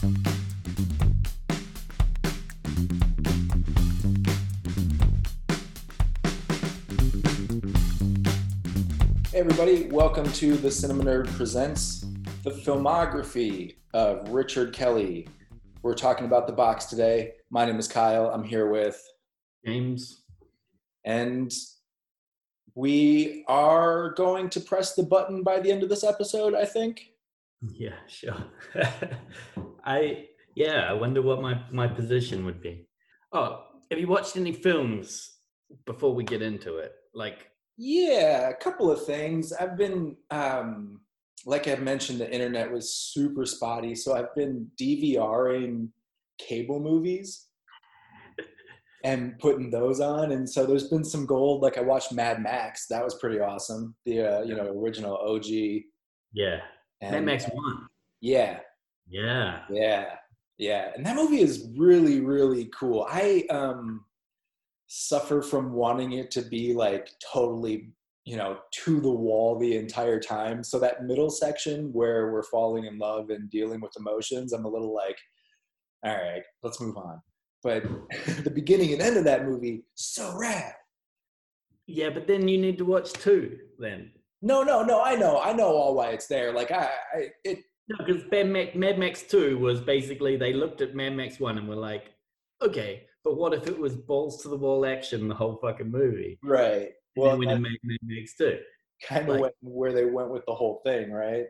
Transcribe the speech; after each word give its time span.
Hey 0.00 0.06
everybody, 9.34 9.88
welcome 9.88 10.32
to 10.32 10.56
the 10.56 10.70
Cinema 10.70 11.04
Nerd 11.04 11.26
Presents 11.36 12.06
the 12.44 12.50
filmography 12.50 13.76
of 13.92 14.26
Richard 14.30 14.72
Kelly. 14.72 15.28
We're 15.82 15.92
talking 15.92 16.24
about 16.24 16.46
the 16.46 16.54
box 16.54 16.86
today. 16.86 17.32
My 17.50 17.66
name 17.66 17.78
is 17.78 17.86
Kyle. 17.86 18.30
I'm 18.30 18.44
here 18.44 18.70
with 18.70 19.06
James. 19.66 20.22
and 21.04 21.52
we 22.74 23.44
are 23.48 24.14
going 24.14 24.48
to 24.48 24.60
press 24.60 24.94
the 24.94 25.02
button 25.02 25.42
by 25.42 25.60
the 25.60 25.70
end 25.70 25.82
of 25.82 25.90
this 25.90 26.04
episode, 26.04 26.54
I 26.54 26.64
think. 26.64 27.09
Yeah, 27.74 27.96
sure. 28.08 28.36
I 29.84 30.26
yeah, 30.54 30.86
I 30.88 30.94
wonder 30.94 31.22
what 31.22 31.42
my 31.42 31.62
my 31.70 31.86
position 31.86 32.44
would 32.46 32.60
be. 32.62 32.88
Oh, 33.32 33.64
have 33.90 34.00
you 34.00 34.08
watched 34.08 34.36
any 34.36 34.52
films 34.52 35.30
before 35.86 36.14
we 36.14 36.24
get 36.24 36.42
into 36.42 36.78
it? 36.78 36.92
Like, 37.14 37.48
Yeah, 37.76 38.48
a 38.48 38.54
couple 38.54 38.90
of 38.90 39.04
things. 39.04 39.52
I've 39.52 39.76
been, 39.76 40.16
um, 40.30 41.00
like 41.46 41.68
I 41.68 41.74
mentioned, 41.76 42.20
the 42.20 42.32
internet 42.32 42.70
was 42.72 42.94
super 42.94 43.44
spotty, 43.46 43.94
so 43.94 44.14
I've 44.14 44.34
been 44.34 44.70
DVRing 44.80 45.88
cable 46.38 46.80
movies 46.80 47.46
and 49.04 49.38
putting 49.38 49.70
those 49.70 50.00
on. 50.00 50.32
And 50.32 50.48
so 50.48 50.66
there's 50.66 50.88
been 50.88 51.04
some 51.04 51.26
gold. 51.26 51.62
Like 51.62 51.78
I 51.78 51.82
watched 51.82 52.12
Mad 52.12 52.42
Max. 52.42 52.86
That 52.88 53.04
was 53.04 53.14
pretty 53.16 53.40
awesome. 53.40 53.94
The 54.06 54.20
uh, 54.38 54.42
you 54.42 54.54
know 54.56 54.66
original 54.82 55.16
OG. 55.16 55.46
yeah, 56.32 56.60
And, 57.00 57.12
Mad 57.12 57.24
Max 57.24 57.44
One. 57.46 57.86
Yeah, 58.20 58.60
Yeah, 59.08 59.60
yeah, 59.70 60.14
yeah. 60.58 60.90
And 60.94 61.04
that 61.06 61.16
movie 61.16 61.40
is 61.40 61.68
really, 61.76 62.20
really 62.20 62.70
cool. 62.78 63.06
I 63.08 63.44
um 63.50 64.04
suffer 64.86 65.40
from 65.40 65.72
wanting 65.72 66.12
it 66.12 66.30
to 66.32 66.42
be 66.42 66.74
like 66.74 67.08
totally, 67.32 67.92
you 68.24 68.36
know, 68.36 68.58
to 68.72 69.00
the 69.00 69.10
wall 69.10 69.58
the 69.58 69.76
entire 69.76 70.18
time. 70.20 70.64
So 70.64 70.78
that 70.80 71.04
middle 71.04 71.30
section 71.30 71.92
where 71.92 72.32
we're 72.32 72.42
falling 72.42 72.84
in 72.86 72.98
love 72.98 73.30
and 73.30 73.48
dealing 73.50 73.80
with 73.80 73.96
emotions, 73.96 74.52
I'm 74.52 74.64
a 74.64 74.68
little 74.68 74.94
like, 74.94 75.16
all 76.04 76.14
right, 76.14 76.42
let's 76.62 76.80
move 76.80 76.96
on. 76.96 77.22
But 77.62 77.84
the 78.44 78.50
beginning 78.50 78.92
and 78.92 79.00
end 79.02 79.16
of 79.16 79.24
that 79.24 79.46
movie, 79.46 79.84
so 79.94 80.36
rad. 80.36 80.74
yeah, 81.86 82.10
but 82.10 82.26
then 82.26 82.48
you 82.48 82.58
need 82.58 82.78
to 82.78 82.84
watch 82.84 83.12
two. 83.12 83.58
Then 83.78 84.10
No, 84.42 84.62
no, 84.62 84.82
no. 84.82 85.02
I 85.02 85.16
know, 85.16 85.40
I 85.40 85.52
know 85.52 85.68
all 85.68 85.94
why 85.94 86.10
it's 86.10 86.26
there. 86.26 86.52
Like 86.52 86.70
I, 86.70 86.90
I 87.14 87.28
it. 87.44 87.58
no, 87.88 88.04
because 88.04 88.22
Mad 88.30 88.48
Max, 88.48 88.74
Mad 88.74 88.98
Max 88.98 89.22
Two 89.22 89.58
was 89.58 89.80
basically 89.80 90.36
they 90.36 90.52
looked 90.52 90.80
at 90.80 90.94
Mad 90.94 91.14
Max 91.16 91.38
One 91.40 91.58
and 91.58 91.68
were 91.68 91.76
like, 91.76 92.12
okay, 92.62 93.02
but 93.24 93.36
what 93.36 93.52
if 93.52 93.66
it 93.66 93.78
was 93.78 93.94
balls 93.96 94.42
to 94.42 94.48
the 94.48 94.56
wall 94.56 94.86
action 94.86 95.28
the 95.28 95.34
whole 95.34 95.58
fucking 95.62 95.90
movie? 95.90 96.38
Right. 96.42 96.88
And 97.16 97.24
Well, 97.24 97.30
then 97.38 97.38
when 97.48 97.62
made 97.62 97.78
Mad 97.82 97.98
Max 98.02 98.34
Two, 98.36 98.58
kind 99.06 99.28
of 99.28 99.40
like- 99.40 99.54
where 99.60 99.92
they 99.92 100.04
went 100.06 100.30
with 100.30 100.44
the 100.46 100.54
whole 100.54 100.80
thing, 100.84 101.12
right? 101.12 101.46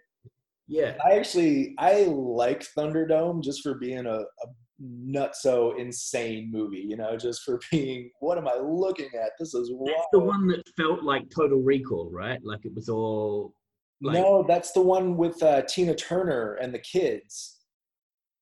yeah, 0.66 0.96
I 1.04 1.12
actually 1.18 1.74
I 1.78 2.04
like 2.04 2.64
Thunderdome 2.76 3.42
just 3.42 3.62
for 3.62 3.74
being 3.74 4.06
a, 4.06 4.18
a 4.20 4.46
nutso 4.82 5.78
insane 5.78 6.50
movie, 6.52 6.78
you 6.88 6.96
know, 6.96 7.16
just 7.16 7.42
for 7.42 7.60
being 7.70 8.10
what 8.20 8.38
am 8.38 8.48
I 8.48 8.54
looking 8.62 9.10
at? 9.20 9.30
This 9.38 9.54
is 9.54 9.70
wild. 9.72 9.88
that's 9.88 10.08
the 10.12 10.18
one 10.20 10.46
that 10.48 10.62
felt 10.76 11.02
like 11.02 11.30
Total 11.34 11.58
Recall, 11.60 12.10
right? 12.12 12.40
Like 12.44 12.64
it 12.64 12.74
was 12.74 12.88
all 12.88 13.54
like, 14.02 14.14
no, 14.14 14.44
that's 14.48 14.72
the 14.72 14.80
one 14.80 15.16
with 15.16 15.42
uh, 15.42 15.62
Tina 15.62 15.94
Turner 15.94 16.54
and 16.54 16.72
the 16.74 16.78
kids. 16.78 17.58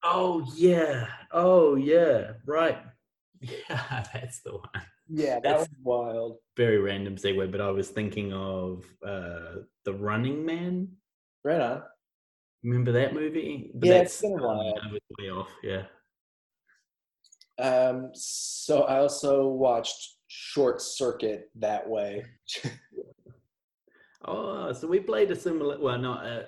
Oh 0.05 0.44
yeah. 0.55 1.09
Oh 1.33 1.75
yeah. 1.77 2.33
Right. 2.47 2.78
Yeah, 3.41 4.03
that's 4.12 4.41
the 4.41 4.53
one. 4.53 4.83
Yeah, 5.09 5.34
that 5.34 5.42
That's- 5.44 5.61
was 5.69 5.77
wild. 5.84 6.36
Very 6.56 6.78
random 6.78 7.14
segue, 7.14 7.53
but 7.53 7.60
I 7.60 7.70
was 7.70 7.88
thinking 7.88 8.32
of 8.32 8.84
uh 9.06 9.60
The 9.84 9.94
Running 9.94 10.44
Man. 10.44 10.88
Right 11.44 11.60
on. 11.60 11.82
Remember 12.65 12.91
that 12.93 13.15
movie? 13.15 13.70
But 13.75 13.87
Yeah, 13.88 13.94
it's 14.03 14.20
that's- 14.20 14.22
been 14.22 14.41
a 14.41 14.47
while. 14.47 14.75
I 14.82 14.91
was 14.93 15.00
way 15.20 15.31
off. 15.31 15.49
Yeah. 15.62 15.82
Um, 17.58 18.10
so 18.14 18.82
I 18.82 18.98
also 18.98 19.48
watched 19.48 20.16
Short 20.28 20.80
Circuit 20.80 21.50
that 21.56 21.88
way. 21.88 22.24
Oh, 24.24 24.72
so 24.72 24.86
we 24.88 25.00
played 25.00 25.30
a 25.30 25.36
similar. 25.36 25.78
Well, 25.78 25.96
not. 25.98 26.26
Uh, 26.26 26.42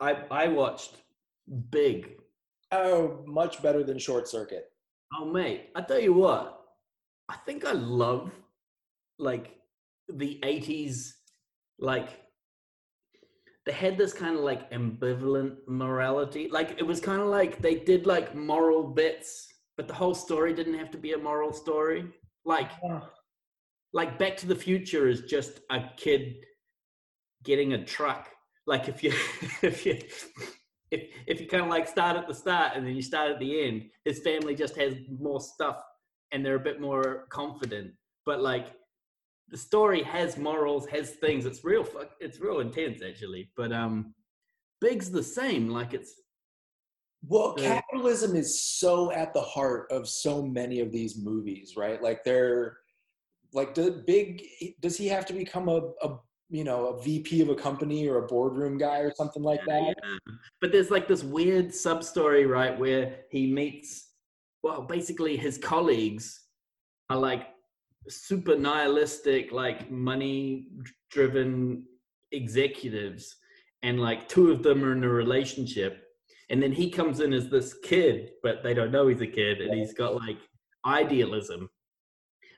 I 0.00 0.24
I 0.30 0.48
watched 0.48 0.96
Big. 1.70 2.16
oh, 2.72 3.22
much 3.26 3.62
better 3.62 3.84
than 3.84 3.98
Short 3.98 4.26
Circuit. 4.26 4.72
Oh 5.16 5.26
mate, 5.26 5.68
I 5.74 5.82
tell 5.82 6.00
you 6.00 6.14
what. 6.14 6.60
I 7.28 7.36
think 7.44 7.64
I 7.64 7.72
love 7.72 8.32
like 9.18 9.56
the 10.08 10.40
'80s. 10.42 11.12
Like 11.78 12.08
they 13.66 13.72
had 13.72 13.98
this 13.98 14.12
kind 14.14 14.36
of 14.36 14.42
like 14.42 14.70
ambivalent 14.72 15.56
morality. 15.68 16.48
Like 16.50 16.76
it 16.78 16.86
was 16.86 17.00
kind 17.00 17.20
of 17.20 17.28
like 17.28 17.60
they 17.60 17.76
did 17.76 18.06
like 18.06 18.34
moral 18.34 18.82
bits, 18.82 19.46
but 19.76 19.88
the 19.88 19.94
whole 19.94 20.14
story 20.14 20.52
didn't 20.54 20.78
have 20.78 20.90
to 20.92 20.98
be 20.98 21.12
a 21.12 21.18
moral 21.18 21.52
story. 21.52 22.06
Like 22.44 22.70
like 23.92 24.18
Back 24.18 24.36
to 24.38 24.46
the 24.46 24.56
Future 24.56 25.08
is 25.08 25.22
just 25.22 25.60
a 25.70 25.80
kid 25.96 26.34
getting 27.44 27.72
a 27.74 27.84
truck. 27.84 28.28
Like 28.66 28.88
if 28.88 29.02
you 29.02 29.10
if 29.62 29.84
you 29.86 29.98
if 30.90 31.02
if 31.26 31.40
you 31.40 31.46
kind 31.46 31.62
of 31.62 31.68
like 31.70 31.88
start 31.88 32.16
at 32.16 32.26
the 32.28 32.34
start 32.34 32.72
and 32.74 32.86
then 32.86 32.94
you 32.94 33.02
start 33.02 33.30
at 33.32 33.38
the 33.38 33.64
end, 33.66 33.84
his 34.04 34.20
family 34.20 34.54
just 34.54 34.76
has 34.76 34.94
more 35.20 35.40
stuff 35.40 35.82
and 36.32 36.44
they're 36.44 36.56
a 36.56 36.60
bit 36.60 36.80
more 36.80 37.26
confident. 37.30 37.92
But 38.26 38.40
like 38.40 38.72
the 39.48 39.58
story 39.58 40.02
has 40.02 40.36
morals, 40.38 40.86
has 40.86 41.10
things. 41.12 41.44
It's 41.46 41.64
real. 41.64 41.84
fuck- 41.84 42.16
It's 42.20 42.40
real 42.40 42.60
intense 42.60 43.02
actually. 43.02 43.50
But 43.56 43.72
um, 43.72 44.14
Big's 44.80 45.10
the 45.10 45.22
same. 45.22 45.68
Like 45.68 45.94
it's 45.94 46.14
Well, 47.26 47.54
Yeah. 47.58 47.80
capitalism 47.80 48.36
is 48.36 48.60
so 48.60 49.10
at 49.12 49.32
the 49.32 49.40
heart 49.40 49.90
of 49.90 50.08
so 50.08 50.42
many 50.42 50.80
of 50.80 50.92
these 50.92 51.16
movies, 51.16 51.76
right? 51.76 52.02
Like 52.02 52.24
they're 52.24 52.78
like 53.52 53.74
the 53.74 54.02
big 54.06 54.42
does 54.80 54.96
he 54.96 55.06
have 55.08 55.24
to 55.26 55.32
become 55.32 55.68
a, 55.68 55.92
a 56.02 56.18
you 56.50 56.62
know, 56.62 56.88
a 56.88 57.02
VP 57.02 57.40
of 57.40 57.48
a 57.48 57.54
company 57.54 58.06
or 58.06 58.18
a 58.18 58.26
boardroom 58.26 58.76
guy 58.76 58.98
or 58.98 59.12
something 59.14 59.42
like 59.42 59.64
that? 59.66 59.82
Yeah. 59.82 60.34
But 60.60 60.72
there's 60.72 60.90
like 60.90 61.08
this 61.08 61.24
weird 61.24 61.74
sub 61.74 62.04
story, 62.04 62.46
right, 62.46 62.78
where 62.78 63.20
he 63.30 63.50
meets, 63.50 64.10
well, 64.62 64.82
basically 64.82 65.36
his 65.36 65.56
colleagues 65.58 66.42
are 67.10 67.16
like 67.16 67.48
super 68.08 68.56
nihilistic, 68.56 69.52
like 69.52 69.90
money 69.90 70.68
driven 71.10 71.84
executives, 72.32 73.36
and 73.82 73.98
like 73.98 74.28
two 74.28 74.50
of 74.50 74.62
them 74.62 74.84
are 74.84 74.92
in 74.92 75.02
a 75.02 75.08
relationship. 75.08 76.03
And 76.50 76.62
then 76.62 76.72
he 76.72 76.90
comes 76.90 77.20
in 77.20 77.32
as 77.32 77.48
this 77.48 77.74
kid, 77.82 78.32
but 78.42 78.62
they 78.62 78.74
don't 78.74 78.92
know 78.92 79.08
he's 79.08 79.20
a 79.20 79.26
kid, 79.26 79.60
and 79.60 79.74
he's 79.74 79.94
got 79.94 80.14
like 80.14 80.38
idealism. 80.84 81.70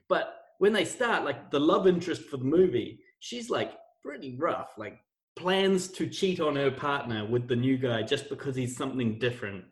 But 0.09 0.35
when 0.59 0.73
they 0.73 0.85
start, 0.85 1.25
like 1.25 1.51
the 1.51 1.61
love 1.61 1.87
interest 1.87 2.23
for 2.23 2.37
the 2.37 2.45
movie, 2.45 3.01
she's 3.21 3.51
like 3.51 3.73
pretty 4.03 4.37
rough, 4.39 4.71
like 4.77 4.99
plans 5.37 5.89
to 5.89 6.09
cheat 6.09 6.41
on 6.41 6.57
her 6.57 6.71
partner 6.71 7.25
with 7.25 7.47
the 7.47 7.57
new 7.57 7.77
guy 7.77 8.03
just 8.03 8.29
because 8.29 8.57
he's 8.57 8.77
something 8.77 9.19
different. 9.19 9.65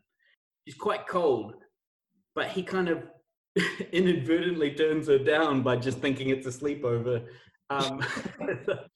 She's 0.66 0.76
quite 0.76 1.06
cold, 1.06 1.54
but 2.34 2.48
he 2.48 2.62
kind 2.62 2.88
of 2.88 3.04
inadvertently 3.92 4.74
turns 4.74 5.08
her 5.08 5.18
down 5.18 5.62
by 5.62 5.76
just 5.76 5.98
thinking 5.98 6.28
it's 6.28 6.46
a 6.46 6.50
sleepover. 6.50 7.26
Um, 7.70 8.04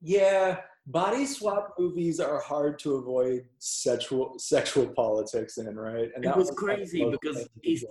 Yeah, 0.00 0.58
body 0.86 1.26
swap 1.26 1.74
movies 1.78 2.20
are 2.20 2.40
hard 2.40 2.78
to 2.80 2.94
avoid 2.96 3.46
sexual 3.58 4.38
sexual 4.38 4.86
politics 4.88 5.58
in, 5.58 5.74
right? 5.76 6.10
And 6.14 6.24
It 6.24 6.28
that 6.28 6.36
was 6.36 6.50
crazy 6.52 7.04
because 7.10 7.48
he's- 7.62 7.82
he's 7.82 7.84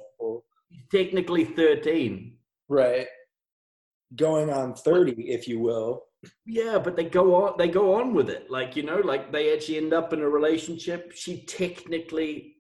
technically 0.92 1.46
13. 1.46 2.38
right 2.68 3.08
going 4.16 4.50
on 4.50 4.74
30 4.74 5.30
if 5.30 5.48
you 5.48 5.60
will 5.60 6.04
Yeah, 6.46 6.80
but 6.80 6.96
they 6.96 7.04
go 7.06 7.36
on 7.36 7.58
they 7.60 7.68
go 7.68 7.94
on 7.94 8.14
with 8.16 8.30
it. 8.30 8.50
Like, 8.50 8.76
you 8.76 8.82
know, 8.84 8.98
like 8.98 9.32
they 9.32 9.54
actually 9.54 9.78
end 9.78 9.94
up 9.94 10.14
in 10.14 10.22
a 10.22 10.30
relationship. 10.30 11.12
She 11.12 11.42
technically 11.46 12.55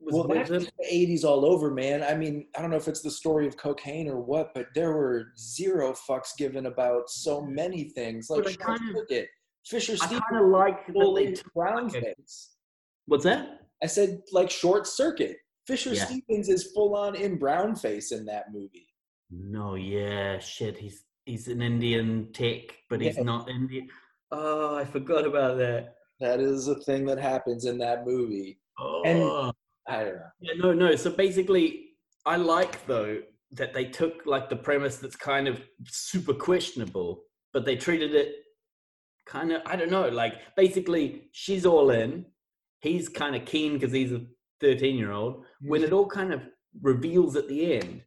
was 0.00 0.14
well 0.14 0.22
the 0.24 0.70
80s 0.92 1.24
all 1.24 1.44
over 1.44 1.70
man 1.70 2.02
i 2.04 2.14
mean 2.14 2.46
i 2.56 2.60
don't 2.62 2.70
know 2.70 2.76
if 2.76 2.88
it's 2.88 3.02
the 3.02 3.10
story 3.10 3.46
of 3.46 3.56
cocaine 3.56 4.08
or 4.08 4.20
what 4.20 4.54
but 4.54 4.66
there 4.74 4.92
were 4.92 5.32
zero 5.38 5.92
fucks 5.92 6.36
given 6.36 6.66
about 6.66 7.08
so 7.10 7.40
many 7.40 7.84
things 7.90 8.30
like 8.30 8.46
I 8.46 8.50
Short 8.52 8.60
kind 8.60 8.90
of- 8.90 8.96
Circuit, 8.96 9.28
fisher 9.66 9.92
I 9.94 9.96
stevens 10.06 10.22
kind 10.30 10.44
of 10.44 10.50
like 10.50 10.86
that 10.86 10.92
full 10.92 11.14
they 11.14 11.26
in 11.26 11.34
took- 11.34 11.52
brown 11.54 11.90
face 11.90 12.50
What's 13.06 13.24
that? 13.24 13.60
i 13.82 13.86
said 13.86 14.22
like 14.32 14.50
short 14.50 14.86
circuit 14.86 15.36
fisher 15.66 15.92
Yeah. 15.94 16.04
stevens 16.04 16.48
is 16.48 16.70
full 16.72 16.94
on 16.96 17.14
in 17.16 17.36
brown 17.36 17.74
face 17.74 18.12
in 18.12 18.24
that 18.26 18.52
movie 18.52 18.86
No, 19.30 19.74
yeah, 19.74 20.38
shit. 20.38 20.78
He's 20.78 21.04
he's 21.26 21.48
an 21.48 21.60
Indian 21.60 22.32
tech, 22.32 22.62
but 22.88 23.00
he's 23.02 23.18
Yeah. 23.18 23.24
not 23.24 23.50
Indian. 23.50 23.86
Oh, 24.30 24.74
I 24.74 24.86
forgot 24.86 25.26
about 25.26 25.58
that. 25.58 25.96
that 26.20 26.40
is 26.40 26.68
a 26.68 26.76
thing 26.86 27.04
that 27.06 27.18
happens 27.18 27.66
in 27.66 27.76
that 27.78 28.06
movie 28.06 28.58
Oh, 28.80 29.02
And- 29.04 29.52
I 29.88 30.04
don't 30.04 30.16
know. 30.16 30.30
Yeah, 30.40 30.52
no, 30.58 30.72
no. 30.72 30.96
So 30.96 31.10
basically, 31.10 31.86
I 32.26 32.36
like 32.36 32.86
though 32.86 33.20
that 33.52 33.72
they 33.72 33.86
took 33.86 34.26
like 34.26 34.50
the 34.50 34.56
premise 34.56 34.98
that's 34.98 35.16
kind 35.16 35.48
of 35.48 35.60
super 35.86 36.34
questionable, 36.34 37.22
but 37.52 37.64
they 37.64 37.76
treated 37.76 38.14
it 38.14 38.34
kind 39.26 39.52
of 39.52 39.62
I 39.66 39.76
don't 39.76 39.90
know. 39.90 40.08
Like 40.08 40.34
basically, 40.56 41.28
she's 41.32 41.64
all 41.64 41.90
in. 41.90 42.26
He's 42.80 43.08
kind 43.08 43.34
of 43.34 43.44
keen 43.44 43.74
because 43.74 43.92
he's 43.92 44.12
a 44.12 44.22
thirteen-year-old. 44.60 45.44
When 45.62 45.82
it 45.82 45.90
mm. 45.90 45.96
all 45.96 46.06
kind 46.06 46.32
of 46.32 46.42
reveals 46.82 47.36
at 47.36 47.48
the 47.48 47.74
end, 47.74 48.02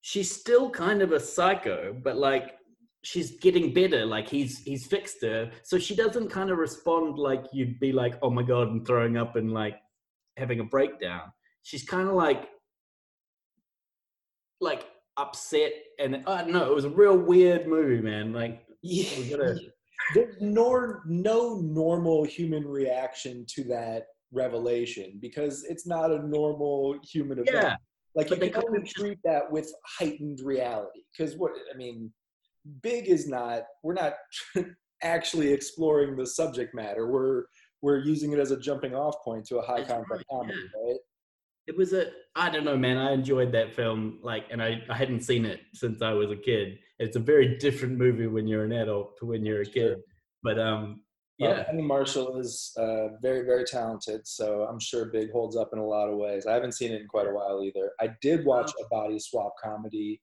she's 0.00 0.30
still 0.30 0.70
kind 0.70 1.02
of 1.02 1.12
a 1.12 1.20
psycho, 1.20 1.96
but 2.02 2.16
like 2.16 2.56
she's 3.02 3.38
getting 3.38 3.72
better. 3.72 4.06
Like 4.06 4.28
he's 4.28 4.58
he's 4.58 4.86
fixed 4.86 5.22
her, 5.22 5.50
so 5.62 5.78
she 5.78 5.94
doesn't 5.94 6.30
kind 6.30 6.50
of 6.50 6.58
respond 6.58 7.18
like 7.18 7.44
you'd 7.52 7.78
be 7.80 7.92
like, 7.92 8.14
oh 8.22 8.30
my 8.30 8.42
god, 8.42 8.68
and 8.68 8.86
throwing 8.86 9.16
up 9.16 9.36
and 9.36 9.52
like 9.52 9.76
having 10.36 10.60
a 10.60 10.64
breakdown. 10.64 11.22
She's 11.62 11.84
kind 11.84 12.08
of 12.08 12.14
like 12.14 12.48
like 14.60 14.86
upset 15.16 15.72
and 15.98 16.16
uh, 16.26 16.30
I 16.32 16.38
don't 16.42 16.52
know. 16.52 16.70
It 16.70 16.74
was 16.74 16.84
a 16.84 16.90
real 16.90 17.16
weird 17.16 17.66
movie, 17.66 18.00
man. 18.02 18.32
Like 18.32 18.64
we 18.82 18.90
Yeah. 19.26 19.36
gotta, 19.36 19.60
There's 20.14 20.36
nor, 20.40 21.02
no 21.06 21.56
normal 21.56 22.24
human 22.24 22.66
reaction 22.66 23.46
to 23.54 23.64
that 23.64 24.04
revelation 24.32 25.18
because 25.20 25.64
it's 25.64 25.86
not 25.86 26.10
a 26.10 26.26
normal 26.26 26.96
human 27.02 27.38
event. 27.38 27.56
yeah, 27.56 27.76
Like 28.14 28.26
you 28.26 28.30
but 28.30 28.40
they 28.40 28.50
can 28.50 28.64
only 28.66 28.80
just- 28.82 28.96
treat 28.96 29.18
that 29.24 29.50
with 29.50 29.72
heightened 29.98 30.40
reality. 30.42 31.00
Because 31.16 31.36
what 31.36 31.52
I 31.72 31.76
mean, 31.76 32.12
big 32.82 33.08
is 33.08 33.28
not. 33.28 33.62
We're 33.82 33.94
not 33.94 34.14
actually 35.02 35.52
exploring 35.52 36.16
the 36.16 36.26
subject 36.26 36.74
matter. 36.74 37.06
We're 37.10 37.44
we're 37.84 37.98
using 37.98 38.32
it 38.32 38.38
as 38.38 38.50
a 38.50 38.58
jumping 38.58 38.94
off 38.94 39.22
point 39.22 39.44
to 39.46 39.58
a 39.58 39.62
high 39.62 39.80
That's 39.80 39.90
concept 39.92 40.10
right, 40.10 40.26
comedy, 40.30 40.58
right? 40.84 40.96
it 41.66 41.76
was 41.76 41.92
a 41.92 42.10
I 42.34 42.48
don't 42.50 42.64
know, 42.64 42.76
man. 42.78 42.96
I 42.96 43.12
enjoyed 43.12 43.52
that 43.52 43.74
film, 43.74 44.18
like, 44.22 44.46
and 44.50 44.62
I 44.62 44.82
I 44.88 44.96
hadn't 44.96 45.20
seen 45.20 45.44
it 45.44 45.60
since 45.74 46.00
I 46.00 46.12
was 46.14 46.30
a 46.30 46.36
kid. 46.36 46.78
It's 46.98 47.16
a 47.16 47.20
very 47.20 47.58
different 47.58 47.98
movie 47.98 48.26
when 48.26 48.46
you're 48.48 48.64
an 48.64 48.72
adult 48.72 49.18
to 49.18 49.26
when 49.26 49.44
you're 49.44 49.60
a 49.60 49.64
Sure. 49.66 49.74
kid. 49.74 49.98
But 50.42 50.58
um, 50.58 51.02
Well, 51.38 51.56
yeah, 51.56 51.64
Penny 51.64 51.82
Marshall 51.82 52.38
is 52.38 52.72
uh, 52.78 53.06
very, 53.20 53.42
very 53.44 53.64
talented, 53.64 54.26
so 54.26 54.66
I'm 54.68 54.80
sure 54.80 55.06
Big 55.06 55.30
holds 55.32 55.56
up 55.56 55.70
in 55.74 55.78
a 55.78 55.86
lot 55.86 56.08
of 56.08 56.16
ways. 56.16 56.46
I 56.46 56.52
haven't 56.54 56.72
seen 56.72 56.90
it 56.92 57.00
in 57.02 57.08
quite 57.08 57.26
a 57.26 57.34
while 57.38 57.62
either. 57.62 57.86
I 58.00 58.06
did 58.22 58.44
watch 58.46 58.70
a 58.82 58.86
body 58.88 59.18
swap 59.18 59.52
comedy 59.62 60.22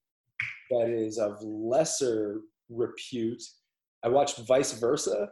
that 0.71 0.89
is 0.89 1.17
of 1.19 1.33
lesser 1.43 2.41
repute. 2.69 3.43
I 4.03 4.09
watched 4.09 4.37
Vice 4.47 4.73
Versa 4.79 5.29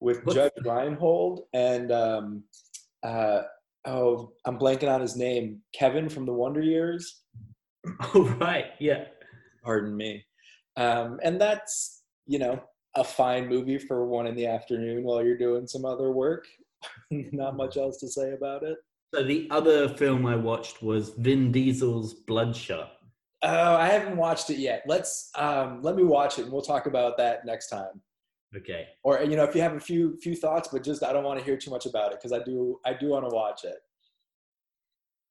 with 0.00 0.26
Judge 0.32 0.52
Reinhold 0.64 1.42
and 1.52 1.92
um, 1.92 2.44
uh, 3.02 3.42
oh, 3.84 4.32
I'm 4.44 4.58
blanking 4.58 4.92
on 4.92 5.00
his 5.00 5.16
name, 5.16 5.60
Kevin 5.74 6.08
from 6.08 6.26
the 6.26 6.32
Wonder 6.32 6.62
Years. 6.62 7.22
oh 8.14 8.36
right, 8.40 8.66
yeah. 8.78 9.04
Pardon 9.62 9.96
me. 9.96 10.24
Um, 10.76 11.18
and 11.22 11.40
that's 11.40 12.02
you 12.26 12.38
know 12.38 12.62
a 12.96 13.04
fine 13.04 13.48
movie 13.48 13.78
for 13.78 14.06
one 14.06 14.26
in 14.26 14.34
the 14.34 14.46
afternoon 14.46 15.04
while 15.04 15.24
you're 15.24 15.38
doing 15.38 15.66
some 15.66 15.84
other 15.84 16.10
work. 16.12 16.46
Not 17.10 17.56
much 17.56 17.76
else 17.76 17.98
to 17.98 18.08
say 18.08 18.32
about 18.32 18.62
it. 18.62 18.78
So 19.14 19.24
the 19.24 19.48
other 19.50 19.88
film 19.88 20.24
I 20.26 20.36
watched 20.36 20.82
was 20.82 21.10
Vin 21.10 21.50
Diesel's 21.50 22.14
Bloodshot. 22.14 22.92
Oh, 23.42 23.74
I 23.74 23.88
haven't 23.88 24.16
watched 24.16 24.50
it 24.50 24.58
yet. 24.58 24.82
Let's 24.86 25.30
um, 25.36 25.80
let 25.82 25.96
me 25.96 26.04
watch 26.04 26.38
it 26.38 26.42
and 26.42 26.52
we'll 26.52 26.62
talk 26.62 26.86
about 26.86 27.16
that 27.18 27.44
next 27.44 27.68
time. 27.68 28.00
Okay. 28.56 28.88
Or 29.04 29.22
you 29.22 29.36
know, 29.36 29.44
if 29.44 29.54
you 29.54 29.60
have 29.62 29.74
a 29.74 29.80
few 29.80 30.16
few 30.18 30.34
thoughts, 30.34 30.68
but 30.72 30.82
just 30.82 31.02
I 31.04 31.12
don't 31.12 31.24
want 31.24 31.38
to 31.38 31.44
hear 31.44 31.56
too 31.56 31.70
much 31.70 31.86
about 31.86 32.12
it 32.12 32.18
because 32.18 32.32
I 32.32 32.42
do 32.42 32.80
I 32.84 32.94
do 32.94 33.08
want 33.10 33.28
to 33.28 33.34
watch 33.34 33.64
it. 33.64 33.76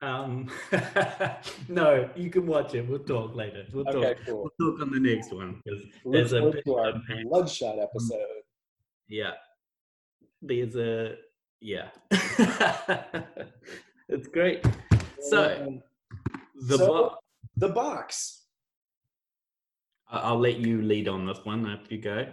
Um, 0.02 0.50
no, 1.68 2.10
you 2.16 2.30
can 2.30 2.48
watch 2.48 2.74
it. 2.74 2.88
We'll 2.88 3.00
talk 3.00 3.36
later. 3.36 3.66
We'll 3.74 3.84
talk. 3.84 4.16
Cool. 4.26 4.50
We'll 4.58 4.72
talk 4.72 4.82
on 4.82 4.92
the 4.92 5.00
next 5.02 5.34
one 5.34 5.62
because 5.66 5.82
there's 6.06 6.32
a 6.32 6.40
forward 6.40 6.54
bit 6.54 6.64
to 6.66 6.78
of 6.78 7.02
Bloodshot 7.30 7.78
episode. 7.80 8.44
yeah. 9.10 9.32
There's 10.42 10.78
a 10.78 11.16
yeah. 11.60 11.90
it's 14.08 14.28
great. 14.32 14.66
So 15.20 15.66
Um, 15.68 15.82
the 16.68 16.78
so- 16.78 16.88
bo- 16.88 17.16
the 17.58 17.68
box. 17.70 18.38
I'll 20.12 20.40
let 20.40 20.56
you 20.58 20.82
lead 20.82 21.08
on 21.10 21.26
this 21.28 21.40
one 21.44 21.68
after 21.68 21.94
you 21.94 22.02
go. 22.02 22.26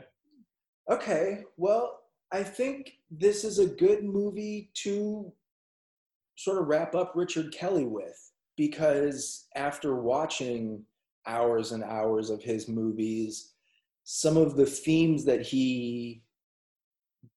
Okay, 0.90 1.42
well, 1.56 2.00
I 2.32 2.42
think 2.42 2.92
this 3.10 3.44
is 3.44 3.58
a 3.58 3.66
good 3.66 4.04
movie 4.04 4.70
to 4.74 5.32
sort 6.36 6.58
of 6.58 6.68
wrap 6.68 6.94
up 6.94 7.12
Richard 7.14 7.52
Kelly 7.52 7.84
with 7.84 8.32
because 8.56 9.46
after 9.56 9.96
watching 9.96 10.84
hours 11.26 11.72
and 11.72 11.82
hours 11.82 12.30
of 12.30 12.42
his 12.42 12.68
movies, 12.68 13.52
some 14.04 14.36
of 14.36 14.56
the 14.56 14.66
themes 14.66 15.24
that 15.24 15.42
he 15.42 16.22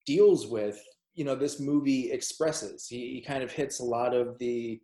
deals 0.06 0.48
with, 0.48 0.80
you 1.16 1.26
know, 1.26 1.36
this 1.36 1.60
movie 1.60 2.12
expresses. 2.12 2.88
He, 2.88 3.14
he 3.14 3.22
kind 3.22 3.44
of 3.44 3.52
hits 3.52 3.80
a 3.80 3.86
lot 3.86 4.14
of 4.14 4.38
the 4.38 4.80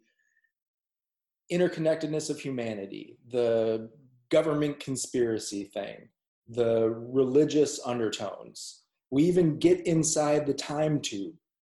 interconnectedness 1.52 2.30
of 2.30 2.40
humanity, 2.40 3.18
the 3.32 3.90
government 4.30 4.80
conspiracy 4.80 5.66
thing, 5.66 6.10
the 6.48 6.90
religious 6.90 7.80
undertones. 7.86 8.84
We 9.12 9.24
even 9.24 9.60
get 9.60 9.86
inside 9.88 10.46
the 10.46 10.54
time 10.54 11.00
tube, 11.00 11.36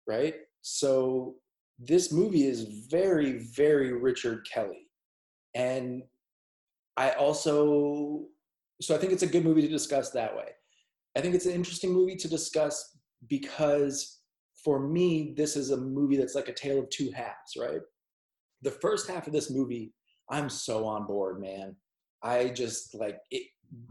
right? 0.07 0.35
So 0.61 1.35
this 1.79 2.11
movie 2.11 2.45
is 2.47 2.85
very, 2.89 3.39
very 3.55 3.93
Richard 3.93 4.47
Kelly. 4.51 4.87
And 5.55 6.03
I 6.97 7.11
also, 7.11 8.25
so 8.81 8.95
I 8.95 8.97
think 8.97 9.13
it's 9.13 9.23
a 9.23 9.27
good 9.27 9.45
movie 9.45 9.61
to 9.61 9.67
discuss 9.67 10.09
that 10.11 10.35
way. 10.35 10.49
I 11.15 11.21
think 11.21 11.35
it's 11.35 11.45
an 11.45 11.53
interesting 11.53 11.93
movie 11.93 12.15
to 12.15 12.27
discuss 12.27 12.97
because 13.27 14.19
for 14.63 14.79
me, 14.79 15.33
this 15.37 15.55
is 15.55 15.71
a 15.71 15.77
movie 15.77 16.17
that's 16.17 16.35
like 16.35 16.49
a 16.49 16.53
tale 16.53 16.79
of 16.79 16.89
two 16.89 17.11
halves, 17.11 17.55
right? 17.57 17.81
The 18.63 18.71
first 18.71 19.09
half 19.09 19.27
of 19.27 19.33
this 19.33 19.49
movie, 19.51 19.93
I'm 20.29 20.49
so 20.49 20.85
on 20.85 21.05
board, 21.05 21.39
man. 21.39 21.75
I 22.23 22.49
just 22.49 22.95
like 22.95 23.19
it, 23.31 23.43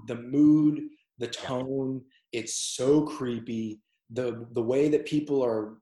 the 0.07 0.17
mood, 0.17 0.81
the 1.19 1.29
tone, 1.29 2.03
it's 2.33 2.75
so 2.77 3.03
creepy. 3.03 3.81
The 4.11 4.47
the 4.53 4.63
way 4.63 4.89
that 4.89 5.07
people 5.07 5.43
are 5.45 5.79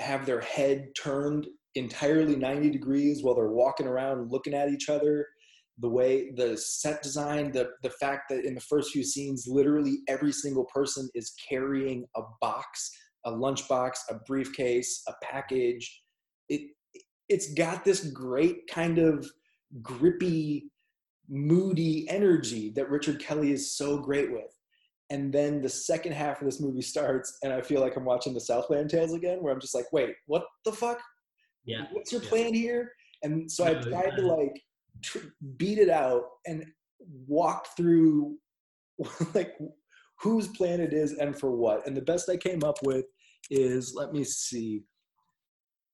have 0.00 0.26
their 0.26 0.40
head 0.40 0.88
turned 1.00 1.46
entirely 1.74 2.36
90 2.36 2.70
degrees 2.70 3.22
while 3.22 3.34
they're 3.34 3.48
walking 3.48 3.86
around 3.86 4.30
looking 4.30 4.54
at 4.54 4.70
each 4.70 4.88
other. 4.88 5.26
The 5.78 5.88
way 5.88 6.30
the 6.30 6.56
set 6.56 7.02
design, 7.02 7.52
the 7.52 7.70
the 7.82 7.90
fact 7.90 8.24
that 8.30 8.44
in 8.44 8.54
the 8.54 8.60
first 8.60 8.92
few 8.92 9.04
scenes, 9.04 9.46
literally 9.46 9.98
every 10.08 10.32
single 10.32 10.64
person 10.66 11.08
is 11.14 11.34
carrying 11.48 12.06
a 12.16 12.22
box, 12.40 12.90
a 13.24 13.30
lunchbox, 13.30 13.92
a 14.10 14.14
briefcase, 14.26 15.02
a 15.08 15.12
package. 15.22 16.02
It 16.48 16.62
it's 17.28 17.52
got 17.54 17.84
this 17.84 18.06
great 18.06 18.66
kind 18.70 18.98
of 18.98 19.28
grippy, 19.82 20.70
moody 21.28 22.08
energy 22.08 22.70
that 22.70 22.90
Richard 22.90 23.20
Kelly 23.20 23.52
is 23.52 23.76
so 23.76 23.98
great 23.98 24.30
with. 24.32 24.52
And 25.10 25.32
then 25.32 25.62
the 25.62 25.68
second 25.68 26.12
half 26.12 26.40
of 26.40 26.46
this 26.46 26.60
movie 26.60 26.82
starts, 26.82 27.38
and 27.42 27.52
I 27.52 27.60
feel 27.60 27.80
like 27.80 27.96
I'm 27.96 28.04
watching 28.04 28.34
the 28.34 28.40
Southland 28.40 28.90
Tales 28.90 29.14
again, 29.14 29.38
where 29.40 29.52
I'm 29.52 29.60
just 29.60 29.74
like, 29.74 29.92
wait, 29.92 30.14
what 30.26 30.44
the 30.64 30.72
fuck? 30.72 31.00
Yeah. 31.64 31.86
What's 31.92 32.12
your 32.12 32.22
Yeah. 32.22 32.28
plan 32.28 32.54
here? 32.54 32.92
And 33.22 33.50
so 33.50 33.64
I 33.64 33.74
No, 33.74 33.82
tried 33.82 34.16
to 34.16 34.26
like 34.26 34.60
tr- 35.02 35.28
beat 35.56 35.78
it 35.78 35.88
out 35.90 36.24
and 36.46 36.64
walk 37.26 37.68
through 37.76 38.38
like 39.34 39.56
whose 40.20 40.48
plan 40.48 40.80
it 40.80 40.92
is 40.92 41.12
and 41.12 41.38
for 41.38 41.50
what. 41.52 41.86
And 41.86 41.96
the 41.96 42.02
best 42.02 42.28
I 42.28 42.36
came 42.36 42.64
up 42.64 42.78
with 42.82 43.04
is 43.50 43.94
let 43.94 44.12
me 44.12 44.24
see. 44.24 44.82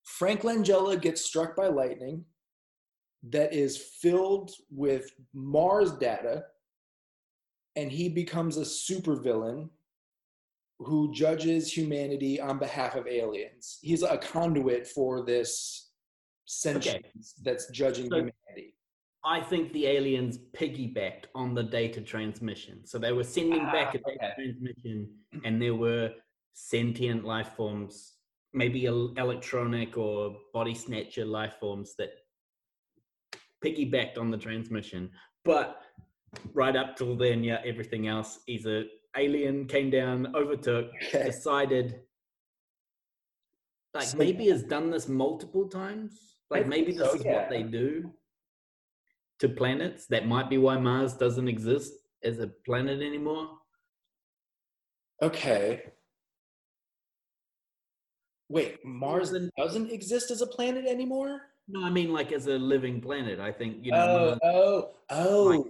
Frank 0.04 0.40
Langella 0.42 1.00
gets 1.00 1.22
struck 1.24 1.54
by 1.54 1.68
lightning 1.68 2.24
that 3.30 3.52
is 3.52 3.76
filled 3.76 4.50
with 4.70 5.10
Mars 5.32 5.92
data, 5.92 6.44
and 7.76 7.90
he 7.90 8.08
becomes 8.08 8.56
a 8.56 8.62
supervillain 8.62 9.68
who 10.80 11.12
judges 11.14 11.72
humanity 11.74 12.40
on 12.40 12.58
behalf 12.58 12.96
of 12.96 13.06
aliens. 13.06 13.78
He's 13.82 14.02
a 14.02 14.18
conduit 14.18 14.86
for 14.86 15.24
this 15.24 15.90
sentience 16.46 17.34
that's 17.42 17.70
judging 17.70 18.08
So- 18.10 18.16
humanity. 18.16 18.74
I 19.24 19.40
think 19.40 19.72
the 19.72 19.86
aliens 19.86 20.36
piggybacked 20.52 21.26
on 21.36 21.54
the 21.54 21.62
data 21.62 22.00
transmission. 22.00 22.84
So 22.84 22.98
they 22.98 23.12
were 23.12 23.22
sending 23.22 23.60
back 23.66 23.94
a 23.94 24.00
Ah, 24.00 24.08
data 24.08 24.32
okay. 24.32 24.34
transmission, 24.34 25.16
and 25.44 25.62
there 25.62 25.76
were 25.76 26.12
sentient 26.54 27.24
life 27.24 27.50
forms, 27.56 28.14
maybe 28.52 28.86
electronic 28.86 29.96
or 29.96 30.36
body 30.52 30.74
snatcher 30.74 31.24
life 31.24 31.54
forms 31.60 31.94
that 31.98 32.10
piggybacked 33.64 34.18
on 34.18 34.30
the 34.30 34.36
transmission. 34.36 35.10
But 35.44 35.80
right 36.54 36.76
up 36.76 36.96
till 36.96 37.16
then, 37.16 37.42
yeah, 37.44 37.60
everything 37.64 38.08
else, 38.08 38.40
either 38.46 38.84
alien 39.16 39.66
came 39.66 39.90
down, 39.90 40.34
overtook, 40.34 40.90
Okay. 41.08 41.24
decided, 41.24 42.00
like 43.94 44.04
So- 44.08 44.18
maybe 44.18 44.48
has 44.48 44.62
done 44.62 44.90
this 44.90 45.08
multiple 45.08 45.68
times. 45.68 46.36
Like 46.50 46.66
maybe 46.66 46.92
this 46.92 47.08
so, 47.08 47.14
is 47.14 47.24
yeah. 47.24 47.32
what 47.32 47.48
they 47.50 47.62
do 47.62 48.12
to 49.38 49.48
planets. 49.48 50.06
That 50.08 50.26
might 50.26 50.50
be 50.50 50.58
why 50.58 50.76
Mars 50.76 51.14
doesn't 51.14 51.48
exist 51.48 51.94
as 52.22 52.40
a 52.40 52.48
planet 52.66 53.00
anymore. 53.00 53.48
Okay. 55.22 55.92
Wait, 58.50 58.84
Mars 58.84 59.32
doesn't 59.56 59.90
exist 59.90 60.30
as 60.30 60.42
a 60.42 60.46
planet 60.46 60.84
anymore? 60.84 61.40
No, 61.68 61.84
I 61.84 61.90
mean 61.90 62.12
like 62.12 62.32
as 62.32 62.46
a 62.46 62.58
living 62.58 63.00
planet. 63.00 63.40
I 63.40 63.52
think 63.52 63.78
you 63.84 63.92
know. 63.92 64.38
Oh, 64.42 64.90
Mars- 65.10 65.20
oh, 65.20 65.54
oh. 65.54 65.66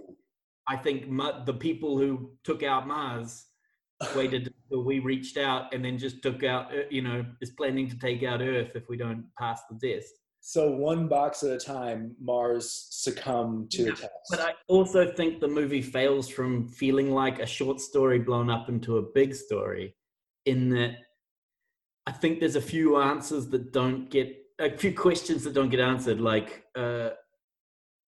I 0.67 0.77
think 0.77 1.07
Ma- 1.09 1.43
the 1.43 1.53
people 1.53 1.97
who 1.97 2.31
took 2.43 2.63
out 2.63 2.87
Mars 2.87 3.45
waited 4.15 4.53
until 4.63 4.83
we 4.83 4.99
reached 4.99 5.37
out 5.37 5.73
and 5.73 5.83
then 5.83 5.97
just 5.97 6.21
took 6.23 6.43
out. 6.43 6.73
uh, 6.73 6.83
You 6.89 7.01
know, 7.01 7.25
is 7.41 7.51
planning 7.51 7.89
to 7.89 7.97
take 7.99 8.23
out 8.23 8.41
Earth 8.41 8.71
if 8.75 8.87
we 8.89 8.97
don't 8.97 9.25
pass 9.37 9.61
the 9.69 9.77
test. 9.77 10.13
So 10.45 10.71
one 10.71 11.07
box 11.07 11.43
at 11.43 11.51
a 11.51 11.57
time, 11.57 12.15
Mars 12.19 12.87
succumbed 12.89 13.71
to 13.71 13.83
Yeah, 13.83 13.89
the 13.91 13.95
test. 13.95 14.11
But 14.29 14.39
I 14.41 14.53
also 14.67 15.09
think 15.13 15.39
the 15.39 15.47
movie 15.47 15.81
fails 15.81 16.27
from 16.27 16.67
feeling 16.67 17.11
like 17.11 17.39
a 17.39 17.45
short 17.45 17.79
story 17.79 18.19
blown 18.19 18.49
up 18.49 18.67
into 18.67 18.97
a 18.97 19.01
big 19.01 19.33
story, 19.35 19.95
in 20.45 20.69
that 20.71 20.95
I 22.05 22.11
think 22.11 22.39
there's 22.41 22.57
a 22.57 22.61
few 22.61 22.97
answers 22.97 23.47
that 23.51 23.71
don't 23.71 24.09
get, 24.09 24.35
a 24.63 24.77
few 24.77 24.93
questions 24.93 25.43
that 25.43 25.53
don't 25.53 25.69
get 25.69 25.79
answered. 25.79 26.19
Like 26.21 26.63
uh, 26.75 27.09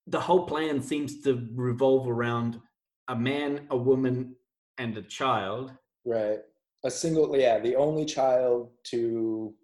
the 0.08 0.20
whole 0.20 0.46
plan 0.46 0.82
seems 0.82 1.22
to 1.24 1.48
revolve 1.54 2.08
around 2.08 2.60
a 3.08 3.16
man, 3.16 3.68
a 3.70 3.78
woman, 3.78 4.36
and 4.78 4.98
a 4.98 5.02
child. 5.02 5.72
right. 6.06 6.40
A 6.84 6.92
single, 6.92 7.36
yeah, 7.36 7.58
the 7.60 7.76
only 7.76 8.06
child 8.06 8.70
to. 8.92 9.56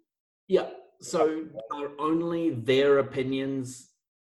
Yeah. 0.48 0.70
So 1.00 1.44
are 1.72 1.90
only 2.00 2.50
their 2.50 2.98
opinions 2.98 3.90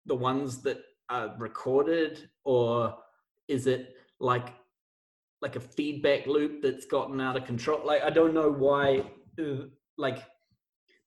the 0.07 0.17
ones 0.17 0.63
that 0.63 0.79
are 1.09 1.35
recorded, 1.39 2.29
or 2.45 2.97
is 3.47 3.69
it 3.69 3.95
like 4.19 4.49
like 5.41 5.55
a 5.55 5.61
feedback 5.61 6.27
loop 6.27 6.61
that's 6.63 6.87
gotten 6.87 7.21
out 7.21 7.37
of 7.37 7.45
control? 7.45 7.81
Like 7.85 8.03
I 8.03 8.11
don't 8.11 8.35
know 8.35 8.51
why. 8.51 9.05
uh, 9.39 9.67
Like 9.97 10.19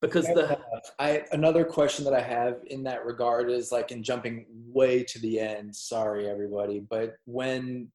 because 0.06 0.26
the 0.28 0.58
I 1.00 1.24
another 1.32 1.64
question 1.64 2.06
that 2.06 2.14
I 2.14 2.22
have 2.22 2.58
in 2.68 2.84
that 2.84 3.06
regard 3.06 3.50
is 3.50 3.72
like 3.72 3.92
in 3.92 4.04
jumping 4.04 4.46
way 4.50 5.04
to 5.04 5.20
the 5.20 5.40
end. 5.40 5.76
Sorry, 5.76 6.30
everybody, 6.30 6.80
but 6.80 7.16
when 7.26 7.92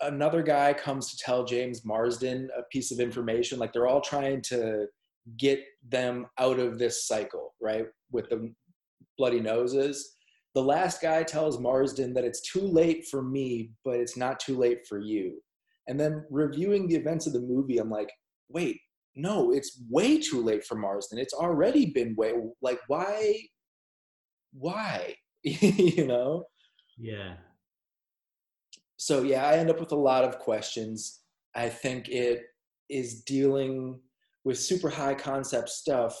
another 0.00 0.42
guy 0.42 0.72
comes 0.72 1.10
to 1.10 1.16
tell 1.18 1.44
James 1.44 1.84
Marsden 1.84 2.48
a 2.56 2.62
piece 2.64 2.90
of 2.90 3.00
information, 3.00 3.58
like 3.58 3.72
they're 3.72 3.86
all 3.86 4.00
trying 4.00 4.42
to 4.42 4.86
get 5.36 5.60
them 5.88 6.26
out 6.38 6.58
of 6.58 6.78
this 6.78 7.06
cycle, 7.06 7.54
right? 7.60 7.86
With 8.10 8.28
the 8.30 8.52
bloody 9.18 9.40
noses. 9.40 10.16
The 10.54 10.62
last 10.62 11.00
guy 11.00 11.22
tells 11.22 11.60
Marsden 11.60 12.14
that 12.14 12.24
it's 12.24 12.40
too 12.40 12.62
late 12.62 13.06
for 13.08 13.22
me, 13.22 13.70
but 13.84 13.96
it's 13.96 14.16
not 14.16 14.40
too 14.40 14.56
late 14.56 14.86
for 14.88 14.98
you. 14.98 15.40
And 15.86 15.98
then 15.98 16.24
reviewing 16.30 16.88
the 16.88 16.96
events 16.96 17.26
of 17.26 17.32
the 17.32 17.40
movie, 17.40 17.78
I'm 17.78 17.90
like, 17.90 18.10
wait, 18.48 18.80
no, 19.16 19.52
it's 19.52 19.82
way 19.88 20.18
too 20.18 20.42
late 20.42 20.64
for 20.64 20.76
Marsden. 20.76 21.18
It's 21.18 21.34
already 21.34 21.86
been 21.86 22.14
way 22.16 22.32
like 22.62 22.80
why 22.86 23.38
why? 24.52 25.14
you 25.42 26.06
know? 26.06 26.44
yeah 26.98 27.34
So 28.96 29.22
yeah, 29.22 29.46
I 29.46 29.56
end 29.56 29.70
up 29.70 29.80
with 29.80 29.92
a 29.92 29.96
lot 29.96 30.24
of 30.24 30.38
questions. 30.38 31.20
I 31.54 31.68
think 31.68 32.08
it 32.08 32.42
is 32.88 33.22
dealing 33.22 33.98
with 34.44 34.58
super 34.58 34.90
high 34.90 35.14
concept 35.14 35.68
stuff 35.68 36.16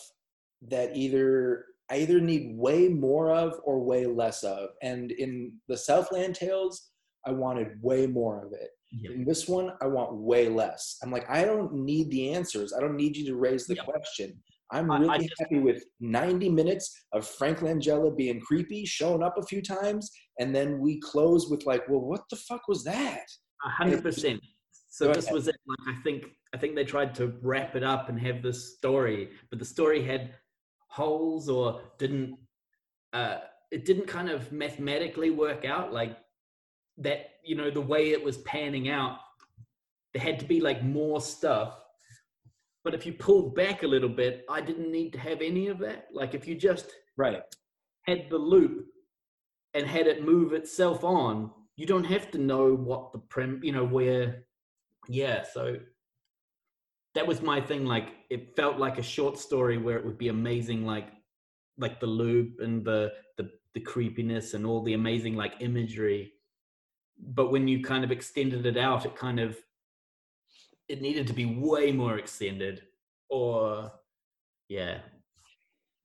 that 0.68 0.96
either 0.96 1.66
I 1.90 1.96
either 1.96 2.20
need 2.20 2.56
way 2.56 2.88
more 2.88 3.32
of 3.32 3.54
or 3.64 3.82
way 3.82 4.06
less 4.06 4.44
of. 4.44 4.70
And 4.82 5.10
in 5.10 5.52
the 5.68 5.76
Southland 5.76 6.36
Tales, 6.36 6.90
I 7.26 7.32
wanted 7.32 7.82
way 7.82 8.06
more 8.06 8.46
of 8.46 8.52
it. 8.52 8.70
Yeah 8.92 9.10
In 9.12 9.24
this 9.24 9.48
one, 9.48 9.72
I 9.80 9.86
want 9.86 10.14
way 10.14 10.48
less. 10.48 10.96
I'm 11.02 11.10
like, 11.10 11.28
I 11.30 11.44
don't 11.44 11.72
need 11.72 12.10
the 12.10 12.32
answers. 12.34 12.72
I 12.72 12.80
don't 12.80 12.96
need 12.96 13.16
you 13.16 13.26
to 13.26 13.36
raise 13.36 13.66
the 13.66 13.74
Yeah. 13.76 13.84
question. 13.84 14.42
I'm 14.72 14.90
I- 14.90 14.96
I 14.96 15.00
really 15.00 15.26
just- 15.26 15.40
happy 15.40 15.58
with 15.58 15.84
90 16.00 16.48
minutes 16.48 16.92
of 17.12 17.26
Frank 17.26 17.58
Langella 17.58 18.16
being 18.16 18.40
creepy, 18.40 18.84
showing 18.84 19.22
up 19.22 19.36
a 19.38 19.42
few 19.42 19.62
times, 19.62 20.10
and 20.38 20.54
then 20.54 20.78
we 20.80 21.00
close 21.00 21.48
with 21.50 21.66
like, 21.66 21.88
well, 21.88 22.00
what 22.00 22.22
the 22.30 22.36
fuck 22.36 22.66
was 22.68 22.84
that? 22.84 23.24
hundred 23.62 24.02
percent. 24.02 24.40
So 24.88 25.12
this 25.12 25.30
was 25.30 25.46
it. 25.46 25.56
Like 25.66 25.96
I 25.96 26.02
think 26.02 26.24
I 26.54 26.56
think 26.56 26.74
they 26.74 26.84
tried 26.84 27.14
to 27.16 27.36
wrap 27.42 27.76
it 27.76 27.82
up 27.84 28.08
and 28.08 28.18
have 28.20 28.42
this 28.42 28.74
story, 28.76 29.30
but 29.50 29.58
the 29.58 29.64
story 29.64 30.02
had 30.02 30.34
holes 30.88 31.48
or 31.48 31.82
didn't. 31.98 32.36
Uh, 33.12 33.38
it 33.70 33.84
didn't 33.84 34.06
kind 34.06 34.28
of 34.30 34.50
mathematically 34.50 35.30
work 35.30 35.64
out 35.64 35.92
like 35.92 36.16
that. 36.98 37.26
You 37.42 37.56
know 37.56 37.70
the 37.70 37.80
way 37.80 38.10
it 38.10 38.22
was 38.22 38.38
panning 38.38 38.90
out. 38.90 39.18
There 40.12 40.22
had 40.22 40.38
to 40.40 40.44
be 40.44 40.60
like 40.60 40.82
more 40.82 41.20
stuff. 41.20 41.78
But 42.84 42.94
if 42.94 43.06
you 43.06 43.12
pulled 43.12 43.54
back 43.54 43.82
a 43.82 43.86
little 43.86 44.08
bit, 44.08 44.44
I 44.48 44.60
didn't 44.60 44.90
need 44.90 45.12
to 45.12 45.18
have 45.18 45.40
any 45.42 45.68
of 45.68 45.78
that. 45.78 46.08
Like 46.12 46.34
if 46.34 46.46
you 46.46 46.54
just 46.54 46.90
Right. 47.16 47.42
had 48.02 48.28
the 48.30 48.38
loop 48.38 48.86
and 49.74 49.86
had 49.86 50.06
it 50.06 50.24
move 50.24 50.52
itself 50.52 51.04
on, 51.04 51.50
you 51.76 51.86
don't 51.86 52.04
have 52.04 52.30
to 52.32 52.38
know 52.38 52.74
what 52.74 53.12
the 53.12 53.18
prim, 53.18 53.60
you 53.62 53.72
know, 53.72 53.84
where. 53.84 54.44
Yeah, 55.08 55.42
so 55.42 55.76
that 57.14 57.26
was 57.26 57.40
my 57.42 57.60
thing. 57.60 57.84
Like, 57.84 58.08
it 58.30 58.54
felt 58.56 58.78
like 58.78 58.98
a 58.98 59.02
short 59.02 59.38
story 59.38 59.78
where 59.78 59.96
it 59.98 60.04
would 60.04 60.18
be 60.18 60.28
amazing, 60.28 60.84
like, 60.86 61.08
like 61.78 62.00
the 62.00 62.06
loop 62.06 62.60
and 62.60 62.84
the 62.84 63.12
the 63.36 63.50
the 63.74 63.80
creepiness 63.80 64.54
and 64.54 64.66
all 64.66 64.82
the 64.82 64.94
amazing 64.94 65.36
like 65.36 65.54
imagery. 65.60 66.34
But 67.22 67.50
when 67.50 67.68
you 67.68 67.82
kind 67.82 68.04
of 68.04 68.10
extended 68.10 68.66
it 68.66 68.76
out, 68.76 69.04
it 69.04 69.16
kind 69.16 69.40
of 69.40 69.58
it 70.88 71.00
needed 71.00 71.26
to 71.28 71.32
be 71.32 71.46
way 71.46 71.92
more 71.92 72.18
extended. 72.18 72.82
Or 73.28 73.92
yeah, 74.68 74.98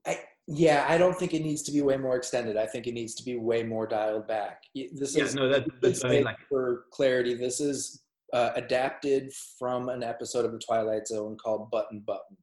I 0.06 0.20
yeah, 0.48 0.86
I 0.88 0.98
don't 0.98 1.18
think 1.18 1.34
it 1.34 1.42
needs 1.42 1.64
to 1.64 1.72
be 1.72 1.82
way 1.82 1.98
more 1.98 2.16
extended. 2.16 2.58
I 2.58 2.68
think 2.68 2.86
it 2.86 2.94
needs 2.94 3.16
to 3.16 3.24
be 3.24 3.38
way 3.38 3.64
more 3.64 3.88
dialed 3.88 4.28
back. 4.28 4.62
This 4.76 5.16
yeah, 5.16 5.24
is 5.24 5.36
no, 5.36 5.50
that, 5.50 5.66
that's 5.82 6.04
like 6.04 6.38
for 6.48 6.86
clarity. 6.92 7.34
This 7.34 7.60
is 7.60 8.04
uh, 8.34 8.52
adapted 8.56 9.32
from 9.58 9.90
an 9.90 10.04
episode 10.04 10.46
of 10.46 10.52
The 10.52 10.60
Twilight 10.60 11.08
Zone 11.08 11.38
called 11.44 11.72
Button 11.72 12.04
Button, 12.06 12.38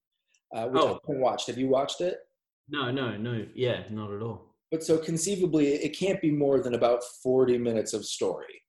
uh, 0.54 0.66
which 0.68 0.82
I 0.82 0.86
Oh. 0.86 1.00
haven't 1.06 1.20
watched. 1.22 1.46
Have 1.48 1.58
you 1.58 1.68
watched 1.68 2.00
it? 2.00 2.18
no, 2.68 2.90
no, 2.90 3.16
no, 3.16 3.44
yeah, 3.54 3.82
not 3.90 4.12
at 4.12 4.22
all. 4.22 4.54
But 4.70 4.82
so 4.82 4.96
conceivably, 4.96 5.74
it 5.74 5.90
can't 5.96 6.20
be 6.22 6.30
more 6.30 6.60
than 6.60 6.74
about 6.74 7.02
40 7.22 7.58
minutes 7.58 7.92
of 7.92 8.06
story. 8.06 8.61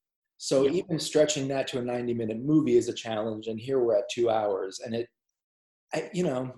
So 0.44 0.64
Yeah. 0.64 0.72
even 0.72 1.00
stretching 1.00 1.48
that 1.48 1.68
to 1.70 1.80
a 1.80 1.82
90 1.82 2.14
minute 2.14 2.38
movie 2.40 2.76
is 2.76 2.90
a 2.90 2.94
challenge. 2.94 3.48
And 3.48 3.58
here 3.58 3.80
we're 3.80 3.96
at 3.98 4.10
two 4.12 4.30
hours. 4.30 4.82
And 4.82 4.94
it, 4.94 5.08
I, 5.94 6.10
you 6.14 6.24
know, 6.26 6.54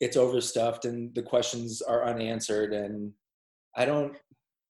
it's 0.00 0.16
overstuffed 0.16 0.86
and 0.86 1.14
the 1.14 1.22
questions 1.22 1.82
are 1.82 2.02
unanswered. 2.04 2.72
And 2.72 3.12
I 3.76 3.84
don't 3.84 4.14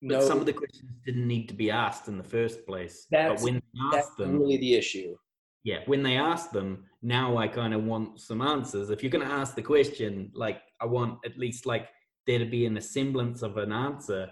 But 0.02 0.20
know. 0.20 0.22
some 0.22 0.40
of 0.40 0.46
the 0.46 0.54
questions 0.54 0.90
didn't 1.06 1.28
need 1.28 1.50
to 1.50 1.54
be 1.54 1.70
asked 1.72 2.08
in 2.08 2.18
the 2.18 2.24
first 2.24 2.66
place. 2.66 3.06
That's- 3.12 3.42
but 3.42 3.44
when 3.44 3.56
they 3.56 3.98
asked 3.98 4.16
them, 4.18 4.40
really 4.40 4.56
the 4.56 4.76
issue. 4.76 5.18
yeah, 5.66 5.84
when 5.88 6.02
they 6.02 6.16
asked 6.16 6.54
them, 6.54 6.86
now 7.02 7.36
I 7.36 7.50
kind 7.50 7.74
of 7.74 7.84
want 7.84 8.22
some 8.22 8.42
answers. 8.42 8.92
If 8.92 9.04
you're 9.04 9.12
going 9.12 9.28
to 9.28 9.34
ask 9.42 9.56
the 9.56 9.62
question, 9.62 10.32
like 10.34 10.62
I 10.80 10.86
want 10.86 11.20
at 11.26 11.38
least 11.38 11.66
like 11.66 11.90
there 12.28 12.40
to 12.40 12.46
be 12.46 12.66
an 12.66 12.80
semblance 12.80 13.42
of 13.42 13.58
an 13.58 13.74
answer. 13.74 14.32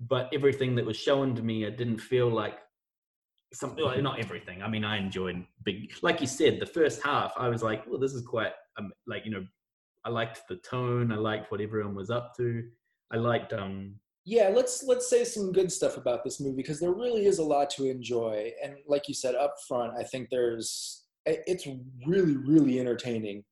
But 0.00 0.30
everything 0.32 0.74
that 0.76 0.86
was 0.86 0.96
shown 0.96 1.36
to 1.36 1.42
me, 1.42 1.64
it 1.64 1.76
didn't 1.76 1.98
feel 1.98 2.30
like 2.30 2.58
something. 3.54 3.84
Well, 3.84 4.00
not 4.02 4.20
everything. 4.20 4.62
I 4.62 4.68
mean, 4.68 4.84
I 4.84 4.98
enjoyed 4.98 5.44
big, 5.64 5.92
like 6.02 6.20
you 6.20 6.26
said, 6.26 6.60
the 6.60 6.66
first 6.66 7.02
half. 7.02 7.32
I 7.36 7.48
was 7.48 7.62
like, 7.62 7.86
well, 7.86 7.98
this 7.98 8.12
is 8.12 8.22
quite 8.22 8.52
um, 8.78 8.92
like 9.06 9.24
you 9.24 9.30
know, 9.30 9.46
I 10.04 10.10
liked 10.10 10.42
the 10.48 10.56
tone. 10.56 11.12
I 11.12 11.16
liked 11.16 11.50
what 11.50 11.60
everyone 11.60 11.94
was 11.94 12.10
up 12.10 12.36
to. 12.36 12.64
I 13.12 13.16
liked 13.16 13.52
um 13.52 13.94
yeah 14.24 14.48
let's 14.48 14.82
let's 14.84 15.08
say 15.08 15.24
some 15.24 15.52
good 15.52 15.70
stuff 15.70 15.96
about 15.96 16.24
this 16.24 16.40
movie 16.40 16.56
because 16.56 16.80
there 16.80 16.92
really 16.92 17.26
is 17.26 17.38
a 17.38 17.44
lot 17.44 17.68
to 17.68 17.84
enjoy 17.90 18.50
and 18.62 18.74
like 18.88 19.06
you 19.06 19.14
said 19.14 19.34
up 19.34 19.54
front 19.68 19.92
i 19.98 20.02
think 20.02 20.28
there's 20.30 21.04
it's 21.26 21.66
really 22.06 22.36
really 22.36 22.80
entertaining 22.80 23.44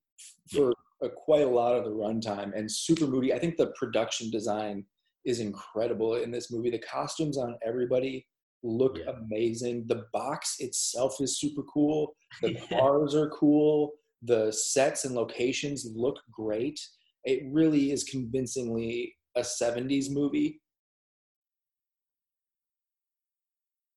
for 0.51 0.73
a, 1.03 1.09
quite 1.09 1.43
a 1.43 1.49
lot 1.49 1.77
of 1.77 1.85
the 1.85 1.91
runtime 1.91 2.57
and 2.57 2.71
super 2.71 3.07
moody 3.07 3.35
i 3.35 3.39
think 3.39 3.57
the 3.57 3.73
production 3.79 4.31
design 4.31 4.85
is 5.25 5.41
incredible 5.41 6.15
in 6.15 6.31
this 6.31 6.51
movie 6.51 6.71
the 6.71 6.79
costumes 6.79 7.37
on 7.37 7.55
everybody 7.65 8.27
look 8.63 8.99
Yeah. 8.99 9.13
amazing 9.17 9.85
the 9.89 10.05
box 10.13 10.57
itself 10.61 11.17
is 11.21 11.39
super 11.39 11.63
cool 11.63 12.15
the 12.43 12.55
cars 12.69 13.15
are 13.15 13.31
cool 13.31 13.93
the 14.23 14.53
sets 14.53 15.05
and 15.05 15.15
locations 15.15 15.87
look 15.95 16.19
great 16.31 16.79
it 17.25 17.43
really 17.51 17.91
is 17.93 18.05
convincingly 18.05 19.15
a 19.37 19.41
70s 19.43 20.11
movie 20.11 20.61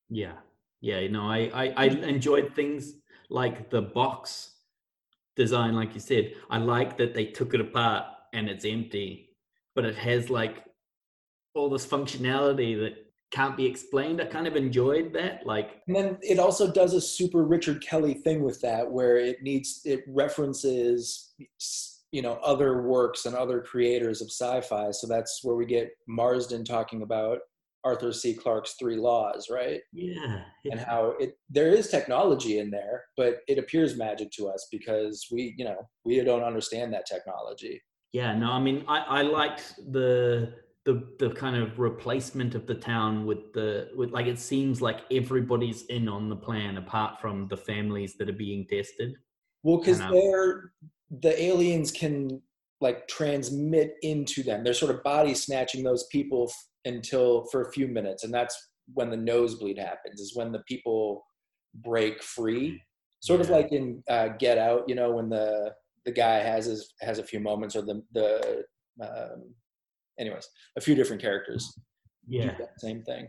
Yeah, 0.10 0.34
yeah. 0.82 1.00
You 1.00 1.10
know, 1.10 1.30
I, 1.30 1.50
I 1.54 1.74
I 1.78 1.86
enjoyed 1.86 2.54
things 2.56 2.94
like 3.30 3.70
the 3.70 3.82
box 3.82 4.54
design, 5.36 5.76
like 5.76 5.94
you 5.94 6.00
said. 6.00 6.34
I 6.50 6.58
like 6.60 6.98
that 6.98 7.14
they 7.14 7.26
took 7.26 7.54
it 7.54 7.62
apart 7.62 8.06
and 8.34 8.50
it's 8.50 8.66
empty, 8.66 9.36
but 9.76 9.86
it 9.86 9.96
has 9.96 10.30
like 10.30 10.64
all 11.56 11.70
this 11.70 11.86
functionality 11.88 12.78
that 12.80 13.05
can't 13.32 13.58
be 13.58 13.66
explained. 13.66 14.22
I 14.22 14.26
kind 14.26 14.48
of 14.48 14.56
enjoyed 14.56 15.14
that. 15.14 15.46
Like, 15.46 15.82
and 15.88 15.96
then 15.96 16.18
it 16.22 16.40
also 16.40 16.72
does 16.72 16.94
a 16.94 17.02
super 17.02 17.44
Richard 17.44 17.82
Kelly 17.82 18.14
thing 18.14 18.44
with 18.44 18.62
that, 18.62 18.90
where 18.90 19.18
it 19.18 19.42
needs 19.42 19.82
it 19.86 20.04
references 20.08 21.34
you 22.12 22.22
know 22.22 22.40
other 22.44 22.82
works 22.82 23.26
and 23.26 23.36
other 23.36 23.60
creators 23.62 24.22
of 24.22 24.28
sci-fi. 24.28 24.92
So 24.92 25.08
that's 25.08 25.42
where 25.44 25.56
we 25.56 25.66
get 25.66 25.92
Marsden 26.08 26.64
talking 26.64 27.02
about 27.02 27.40
Arthur 27.84 28.12
C. 28.14 28.34
Clarke's 28.34 28.76
Three 28.80 28.96
Laws, 28.96 29.48
right? 29.50 29.82
Yeah, 29.94 30.42
yeah. 30.64 30.72
And 30.72 30.80
how 30.80 31.16
it 31.20 31.38
there 31.50 31.70
is 31.70 31.90
technology 31.90 32.60
in 32.60 32.72
there, 32.72 33.04
but 33.18 33.42
it 33.48 33.60
appears 33.60 33.98
magic 33.98 34.32
to 34.32 34.48
us 34.48 34.68
because 34.72 35.28
we, 35.32 35.54
you 35.58 35.66
know, 35.66 35.78
we 36.04 36.20
don't 36.22 36.44
understand 36.44 36.94
that 36.94 37.06
technology. 37.06 37.82
Yeah, 38.12 38.34
no, 38.34 38.50
I 38.50 38.60
mean, 38.60 38.86
I, 38.88 39.00
I 39.00 39.22
liked 39.24 39.76
the 39.92 40.54
the 40.86 41.04
the 41.18 41.32
kind 41.32 41.56
of 41.56 41.80
replacement 41.80 42.54
of 42.54 42.68
the 42.68 42.76
town 42.76 43.26
with 43.26 43.52
the 43.54 43.90
with 43.96 44.12
like 44.12 44.28
it 44.28 44.40
seems 44.40 44.82
like 44.82 45.02
everybody's 45.12 45.84
in 45.88 46.08
on 46.08 46.30
the 46.30 46.36
plan 46.36 46.78
apart 46.78 47.20
from 47.20 47.48
the 47.48 47.58
families 47.58 48.16
that 48.18 48.30
are 48.30 48.34
being 48.34 48.66
tested. 48.68 49.14
Well, 49.64 49.80
because 49.80 50.00
um, 50.00 50.12
they're 50.12 50.72
the 51.10 51.44
aliens 51.44 51.92
can 51.92 52.42
like 52.82 53.08
transmit 53.08 53.96
into 54.04 54.44
them. 54.44 54.64
They're 54.64 54.74
sort 54.74 54.94
of 54.94 55.04
body 55.04 55.34
snatching 55.34 55.84
those 55.84 56.06
people 56.12 56.50
f- 56.52 56.94
until 56.94 57.46
for 57.52 57.64
a 57.64 57.72
few 57.72 57.88
minutes, 57.88 58.24
and 58.24 58.34
that's 58.34 58.56
when 58.94 59.10
the 59.10 59.18
nosebleed 59.18 59.80
happens. 59.80 60.22
Is 60.22 60.36
when 60.36 60.52
the 60.52 60.64
people 60.68 61.26
break 61.74 62.22
free, 62.22 62.80
sort 63.22 63.40
yeah. 63.40 63.46
of 63.46 63.50
like 63.50 63.72
in 63.72 64.04
uh, 64.08 64.30
Get 64.40 64.60
Out. 64.60 64.84
You 64.88 64.94
know, 64.94 65.12
when 65.14 65.30
the 65.30 65.74
the 66.06 66.12
guy 66.12 66.36
has 66.36 66.68
his 66.68 66.94
has 67.02 67.18
a 67.18 67.24
few 67.24 67.40
moments, 67.40 67.76
or 67.76 67.82
the 67.82 68.04
the 68.14 68.64
um, 69.02 69.56
anyways, 70.20 70.48
a 70.78 70.82
few 70.82 70.96
different 70.96 71.22
characters. 71.22 71.78
Yeah, 72.28 72.56
same 72.78 73.04
thing. 73.04 73.28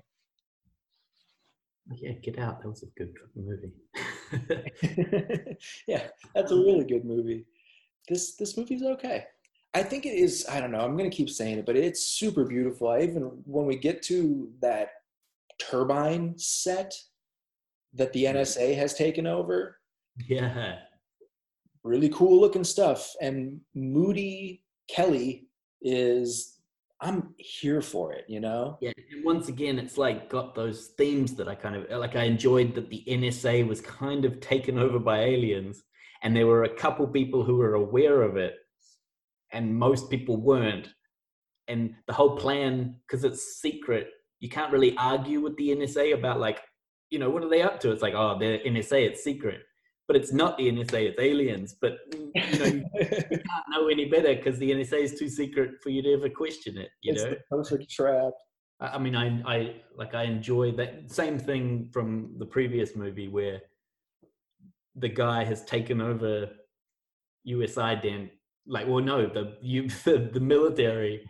Yeah, 1.95 2.13
Get 2.13 2.39
Out. 2.39 2.61
That 2.63 2.69
was 2.69 2.83
a 2.83 2.87
good 2.99 3.15
movie. 3.37 3.73
yeah, 5.87 6.09
that's 6.35 6.51
a 6.51 6.57
really 6.57 6.85
good 6.85 7.05
movie. 7.05 7.47
This 8.09 8.37
this 8.37 8.57
movie's 8.57 8.83
okay. 8.83 9.27
I 9.75 9.83
think 9.83 10.07
it 10.07 10.15
is. 10.15 10.47
I 10.51 10.61
don't 10.61 10.73
know. 10.73 10.81
I'm 10.81 10.97
gonna 10.97 11.11
keep 11.11 11.31
saying 11.31 11.59
it, 11.59 11.67
but 11.67 11.77
it's 11.77 12.07
super 12.07 12.45
beautiful. 12.45 12.89
I 12.89 13.03
even 13.03 13.23
when 13.45 13.67
we 13.67 13.77
get 13.77 14.03
to 14.05 14.51
that 14.61 14.91
turbine 15.59 16.35
set 16.37 16.95
that 17.95 18.13
the 18.13 18.25
mm-hmm. 18.25 18.39
NSA 18.39 18.77
has 18.77 18.95
taken 18.95 19.27
over. 19.27 19.79
Yeah. 20.29 20.77
Really 21.83 22.09
cool 22.11 22.41
looking 22.41 22.65
stuff. 22.65 23.13
And 23.21 23.61
Moody 23.75 24.63
Kelly 24.91 25.49
is 25.83 26.56
I'm 27.01 27.35
here 27.37 27.83
for 27.83 28.13
it, 28.13 28.25
you 28.29 28.41
know? 28.41 28.79
Yeah. 28.81 28.93
And 29.13 29.25
once 29.25 29.49
again, 29.49 29.79
it's 29.79 29.99
like 29.99 30.31
got 30.31 30.55
those 30.55 30.89
themes 30.99 31.35
that 31.35 31.49
I 31.49 31.55
kind 31.55 31.77
of 31.77 31.91
uh, 31.91 31.99
like. 31.99 32.17
I 32.17 32.25
enjoyed 32.25 32.75
that 32.75 32.89
the 32.89 33.05
NSA 33.07 33.67
was 33.67 33.81
kind 33.81 34.25
of 34.25 34.41
taken 34.41 34.79
over 34.79 34.99
by 34.99 35.21
aliens, 35.21 35.83
and 36.23 36.35
there 36.35 36.47
were 36.47 36.65
a 36.65 36.75
couple 36.75 37.07
people 37.07 37.45
who 37.45 37.57
were 37.57 37.75
aware 37.75 38.23
of 38.23 38.37
it, 38.37 38.55
and 39.53 39.77
most 39.77 40.11
people 40.11 40.37
weren't. 40.39 40.89
And 41.69 41.95
the 42.07 42.13
whole 42.13 42.37
plan, 42.37 42.97
because 43.07 43.25
it's 43.25 43.61
secret, 43.61 44.09
you 44.41 44.49
can't 44.49 44.73
really 44.73 44.97
argue 44.97 45.41
with 45.41 45.57
the 45.57 45.71
NSA 45.71 46.15
about 46.15 46.41
like, 46.41 46.61
you 47.11 47.19
know, 47.19 47.29
what 47.29 47.43
are 47.43 47.49
they 47.49 47.63
up 47.63 47.81
to? 47.81 47.91
It's 47.91 48.03
like, 48.03 48.15
oh, 48.15 48.39
they're 48.39 48.59
NSA, 48.59 49.07
it's 49.07 49.25
secret 49.25 49.63
but 50.07 50.17
it's 50.17 50.33
not 50.33 50.57
the 50.57 50.71
NSA, 50.71 51.11
it's 51.11 51.21
aliens. 51.21 51.75
But 51.81 51.99
you 52.13 52.59
know, 52.59 52.65
you, 52.65 52.85
can't 53.31 53.69
know 53.71 53.89
any 53.89 54.07
better 54.07 54.35
because 54.35 54.59
the 54.59 54.71
NSA 54.71 55.03
is 55.03 55.19
too 55.19 55.29
secret 55.29 55.83
for 55.83 55.91
you 55.91 56.03
to 56.03 56.13
ever 56.15 56.29
question 56.29 56.79
it. 56.79 56.91
You 57.03 57.13
it's 57.13 57.25
know, 57.25 57.31
the 57.31 57.39
perfect 57.51 57.91
trap. 57.91 58.33
I 58.81 58.99
mean, 58.99 59.17
I, 59.17 59.43
I 59.47 59.75
like 59.97 60.15
I 60.15 60.25
enjoy 60.25 60.73
that 60.73 61.11
same 61.11 61.39
thing 61.39 61.89
from 61.93 62.35
the 62.39 62.47
previous 62.47 62.95
movie 62.95 63.29
where 63.29 63.61
the 64.95 65.09
guy 65.09 65.45
has 65.45 65.65
taken 65.65 66.01
over 66.01 66.51
US 67.45 67.75
ident. 67.75 68.31
Like, 68.67 68.87
well, 68.87 69.03
no, 69.03 69.27
the 69.27 69.57
you 69.63 69.89
the, 70.05 70.31
the 70.33 70.41
military 70.41 71.29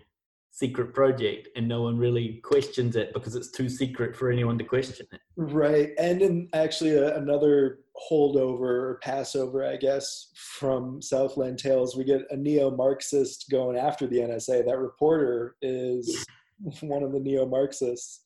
secret 0.50 0.94
project 0.94 1.48
and 1.54 1.68
no 1.68 1.82
one 1.82 1.98
really 1.98 2.40
questions 2.42 2.96
it 2.96 3.12
because 3.12 3.34
it's 3.34 3.50
too 3.50 3.68
secret 3.68 4.16
for 4.16 4.30
anyone 4.30 4.56
to 4.56 4.64
question 4.64 5.06
it. 5.12 5.20
Right. 5.36 5.90
And 5.98 6.22
in 6.22 6.48
actually 6.54 6.94
a, 6.94 7.14
another 7.18 7.80
holdover 8.10 8.60
or 8.60 9.00
passover, 9.02 9.64
I 9.64 9.76
guess, 9.76 10.28
from 10.34 11.00
Southland 11.00 11.58
Tales, 11.58 11.96
we 11.96 12.04
get 12.04 12.22
a 12.30 12.36
neo 12.36 12.70
Marxist 12.70 13.46
going 13.50 13.76
after 13.76 14.06
the 14.06 14.18
NSA. 14.18 14.64
That 14.66 14.78
reporter 14.78 15.56
is 15.62 16.26
one 16.80 17.02
of 17.02 17.12
the 17.12 17.20
neo 17.20 17.46
Marxists. 17.46 18.22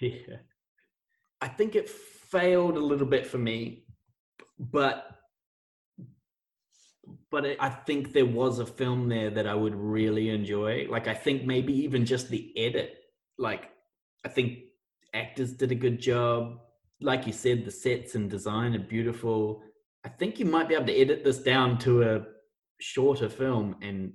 Yeah. 0.00 0.36
I 1.40 1.48
think 1.48 1.74
it 1.74 1.88
failed 1.88 2.76
a 2.76 2.80
little 2.80 3.06
bit 3.06 3.26
for 3.26 3.38
me, 3.38 3.84
but 4.58 5.08
but 7.30 7.46
I 7.58 7.70
think 7.70 8.12
there 8.12 8.26
was 8.26 8.58
a 8.58 8.66
film 8.66 9.08
there 9.08 9.30
that 9.30 9.46
I 9.46 9.54
would 9.54 9.74
really 9.74 10.28
enjoy. 10.28 10.86
Like 10.88 11.08
I 11.08 11.14
think 11.14 11.44
maybe 11.44 11.72
even 11.72 12.04
just 12.04 12.28
the 12.28 12.52
edit. 12.56 12.94
Like 13.38 13.70
I 14.24 14.28
think 14.28 14.58
actors 15.14 15.52
did 15.52 15.72
a 15.72 15.74
good 15.74 16.00
job. 16.00 16.58
Like 17.02 17.26
you 17.26 17.32
said, 17.32 17.64
the 17.64 17.70
sets 17.70 18.14
and 18.14 18.30
design 18.30 18.74
are 18.74 18.80
beautiful. 18.80 19.62
I 20.04 20.08
think 20.08 20.38
you 20.38 20.44
might 20.44 20.68
be 20.68 20.74
able 20.74 20.86
to 20.86 20.96
edit 20.96 21.24
this 21.24 21.38
down 21.38 21.78
to 21.78 22.02
a 22.02 22.22
shorter 22.80 23.28
film 23.28 23.76
and 23.82 24.12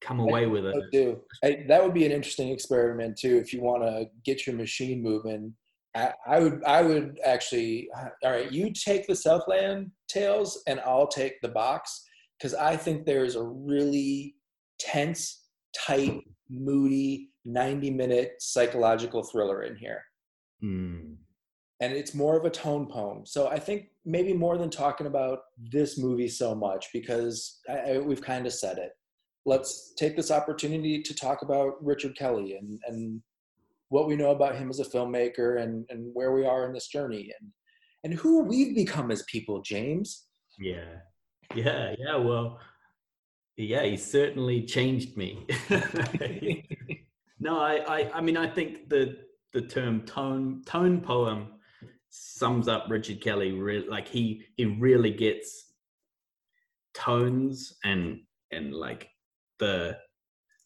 come 0.00 0.20
away 0.20 0.46
with 0.46 0.64
it. 0.64 0.74
Do. 0.92 1.20
I, 1.44 1.64
that 1.68 1.82
would 1.82 1.94
be 1.94 2.06
an 2.06 2.12
interesting 2.12 2.50
experiment 2.50 3.18
too. 3.18 3.36
If 3.36 3.52
you 3.52 3.60
want 3.60 3.82
to 3.82 4.06
get 4.24 4.46
your 4.46 4.56
machine 4.56 5.02
moving, 5.02 5.54
I, 5.96 6.12
I, 6.26 6.38
would. 6.38 6.62
I 6.64 6.82
would 6.82 7.18
actually. 7.24 7.88
All 8.24 8.30
right, 8.30 8.50
you 8.52 8.72
take 8.72 9.06
the 9.06 9.16
Southland 9.16 9.90
Tales, 10.08 10.62
and 10.66 10.80
I'll 10.80 11.08
take 11.08 11.40
the 11.40 11.48
box 11.48 12.04
because 12.38 12.54
I 12.54 12.76
think 12.76 13.04
there's 13.04 13.34
a 13.34 13.42
really 13.42 14.36
tense, 14.78 15.44
tight, 15.74 16.20
moody, 16.48 17.30
90 17.44 17.90
minute 17.90 18.32
psychological 18.38 19.22
thriller 19.22 19.62
in 19.62 19.76
here. 19.76 20.02
Mm. 20.62 21.16
And 21.80 21.92
it's 21.92 22.14
more 22.14 22.36
of 22.36 22.44
a 22.44 22.50
tone 22.50 22.86
poem. 22.86 23.24
So 23.24 23.48
I 23.48 23.58
think 23.58 23.86
maybe 24.04 24.32
more 24.32 24.58
than 24.58 24.70
talking 24.70 25.06
about 25.06 25.40
this 25.58 25.96
movie 25.96 26.28
so 26.28 26.54
much, 26.54 26.88
because 26.92 27.60
I, 27.68 27.78
I, 27.78 27.98
we've 27.98 28.22
kind 28.22 28.46
of 28.46 28.52
said 28.52 28.78
it. 28.78 28.90
Let's 29.46 29.94
take 29.96 30.16
this 30.16 30.30
opportunity 30.30 31.02
to 31.02 31.14
talk 31.14 31.42
about 31.42 31.82
Richard 31.84 32.16
Kelly 32.16 32.56
and, 32.56 32.80
and 32.86 33.22
what 33.90 34.08
we 34.08 34.16
know 34.16 34.32
about 34.32 34.56
him 34.56 34.70
as 34.70 34.80
a 34.80 34.84
filmmaker 34.84 35.62
and, 35.62 35.86
and 35.88 36.10
where 36.12 36.32
we 36.32 36.44
are 36.44 36.66
in 36.66 36.72
this 36.72 36.88
journey 36.88 37.32
and, 37.40 37.50
and 38.04 38.14
who 38.18 38.42
we've 38.42 38.74
become 38.74 39.10
as 39.10 39.22
people, 39.30 39.62
James. 39.62 40.26
Yeah. 40.58 40.98
Yeah, 41.54 41.94
yeah. 41.98 42.16
Well, 42.16 42.58
yeah, 43.56 43.84
he 43.84 43.96
certainly 43.96 44.62
changed 44.62 45.16
me. 45.16 45.46
no, 47.40 47.58
I, 47.58 47.76
I, 47.88 48.10
I 48.14 48.20
mean, 48.20 48.36
I 48.36 48.48
think 48.48 48.88
the 48.88 49.18
the 49.52 49.62
term 49.62 50.02
tone 50.02 50.62
tone 50.66 51.00
poem 51.00 51.48
sums 52.10 52.68
up 52.68 52.86
Richard 52.88 53.20
Kelly. 53.20 53.52
Like 53.88 54.08
he 54.08 54.44
he 54.56 54.64
really 54.64 55.12
gets 55.12 55.72
tones 56.94 57.74
and 57.84 58.20
and 58.50 58.74
like 58.74 59.08
the 59.58 59.96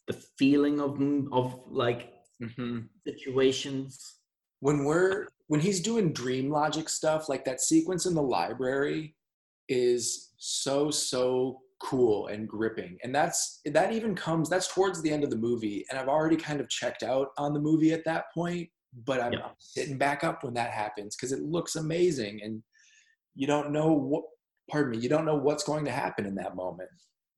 the 0.07 0.13
feeling 0.37 0.79
of 0.79 0.99
of 1.31 1.59
like 1.67 2.13
mm-hmm. 2.41 2.79
situations 3.05 4.15
when 4.59 4.83
we're 4.85 5.27
when 5.47 5.59
he's 5.59 5.81
doing 5.81 6.13
dream 6.13 6.49
logic 6.49 6.89
stuff 6.89 7.29
like 7.29 7.45
that 7.45 7.61
sequence 7.61 8.05
in 8.05 8.13
the 8.13 8.21
library 8.21 9.15
is 9.69 10.31
so 10.37 10.89
so 10.89 11.59
cool 11.79 12.27
and 12.27 12.47
gripping 12.47 12.97
and 13.03 13.13
that's 13.13 13.59
that 13.65 13.91
even 13.91 14.15
comes 14.15 14.49
that's 14.49 14.73
towards 14.73 15.01
the 15.01 15.11
end 15.11 15.23
of 15.23 15.29
the 15.29 15.35
movie 15.35 15.85
and 15.89 15.99
i've 15.99 16.07
already 16.07 16.37
kind 16.37 16.61
of 16.61 16.69
checked 16.69 17.03
out 17.03 17.29
on 17.37 17.53
the 17.53 17.59
movie 17.59 17.91
at 17.91 18.05
that 18.05 18.25
point 18.33 18.69
but 19.05 19.21
i'm, 19.21 19.33
I'm 19.33 19.51
sitting 19.59 19.97
back 19.97 20.23
up 20.23 20.43
when 20.43 20.53
that 20.55 20.71
happens 20.71 21.15
because 21.15 21.31
it 21.31 21.41
looks 21.41 21.75
amazing 21.75 22.41
and 22.43 22.61
you 23.35 23.47
don't 23.47 23.71
know 23.71 23.91
what 23.91 24.23
pardon 24.69 24.91
me 24.91 24.97
you 24.97 25.09
don't 25.09 25.25
know 25.25 25.35
what's 25.35 25.63
going 25.63 25.85
to 25.85 25.91
happen 25.91 26.25
in 26.25 26.35
that 26.35 26.55
moment. 26.55 26.89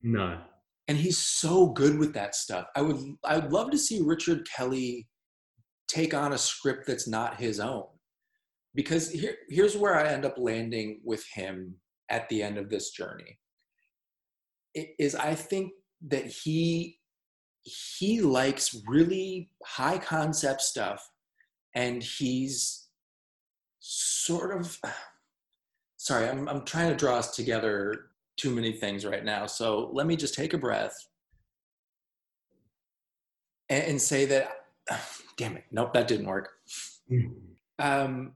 No 0.04 0.40
and 0.88 0.98
he's 0.98 1.18
so 1.18 1.68
good 1.68 1.98
with 1.98 2.14
that 2.14 2.36
stuff. 2.36 2.68
I 2.76 2.82
would 2.82 2.98
i 3.24 3.38
would 3.38 3.52
love 3.52 3.72
to 3.72 3.78
see 3.78 4.02
richard 4.02 4.48
kelly 4.50 5.08
take 5.88 6.14
on 6.14 6.34
a 6.34 6.38
script 6.38 6.88
that's 6.88 7.08
not 7.08 7.40
his 7.40 7.60
own. 7.60 7.86
Because 8.74 9.10
here, 9.10 9.36
here's 9.50 9.78
where 9.78 9.96
i 9.96 10.08
end 10.08 10.26
up 10.26 10.36
landing 10.38 11.02
with 11.04 11.26
him 11.34 11.76
at 12.10 12.28
the 12.30 12.44
end 12.44 12.58
of 12.58 12.70
this 12.70 12.92
journey. 12.92 13.40
Is 14.74 15.16
I 15.16 15.36
think 15.36 15.72
that 16.08 16.26
he 16.26 16.98
he 17.62 18.22
likes 18.22 18.80
really 18.88 19.50
high 19.66 19.98
concept 19.98 20.62
stuff 20.62 21.04
and 21.76 22.02
he's 22.02 22.88
sort 23.80 24.58
of 24.58 24.80
sorry 25.98 26.28
I'm, 26.28 26.48
I'm 26.50 26.66
trying 26.66 26.90
to 26.90 26.96
draw 26.96 27.18
us 27.18 27.36
together 27.36 28.08
too 28.38 28.50
many 28.50 28.74
things 28.74 29.06
right 29.06 29.24
now 29.24 29.46
so 29.46 29.90
let 29.94 30.08
me 30.08 30.16
just 30.16 30.34
take 30.34 30.54
a 30.54 30.58
breath 30.58 31.08
and, 33.70 33.84
and 33.84 34.02
say 34.02 34.26
that 34.26 34.52
damn 35.38 35.58
it, 35.58 35.64
nope, 35.72 35.94
that 35.94 36.08
didn't 36.08 36.28
work. 36.28 36.50
Um, 37.80 38.34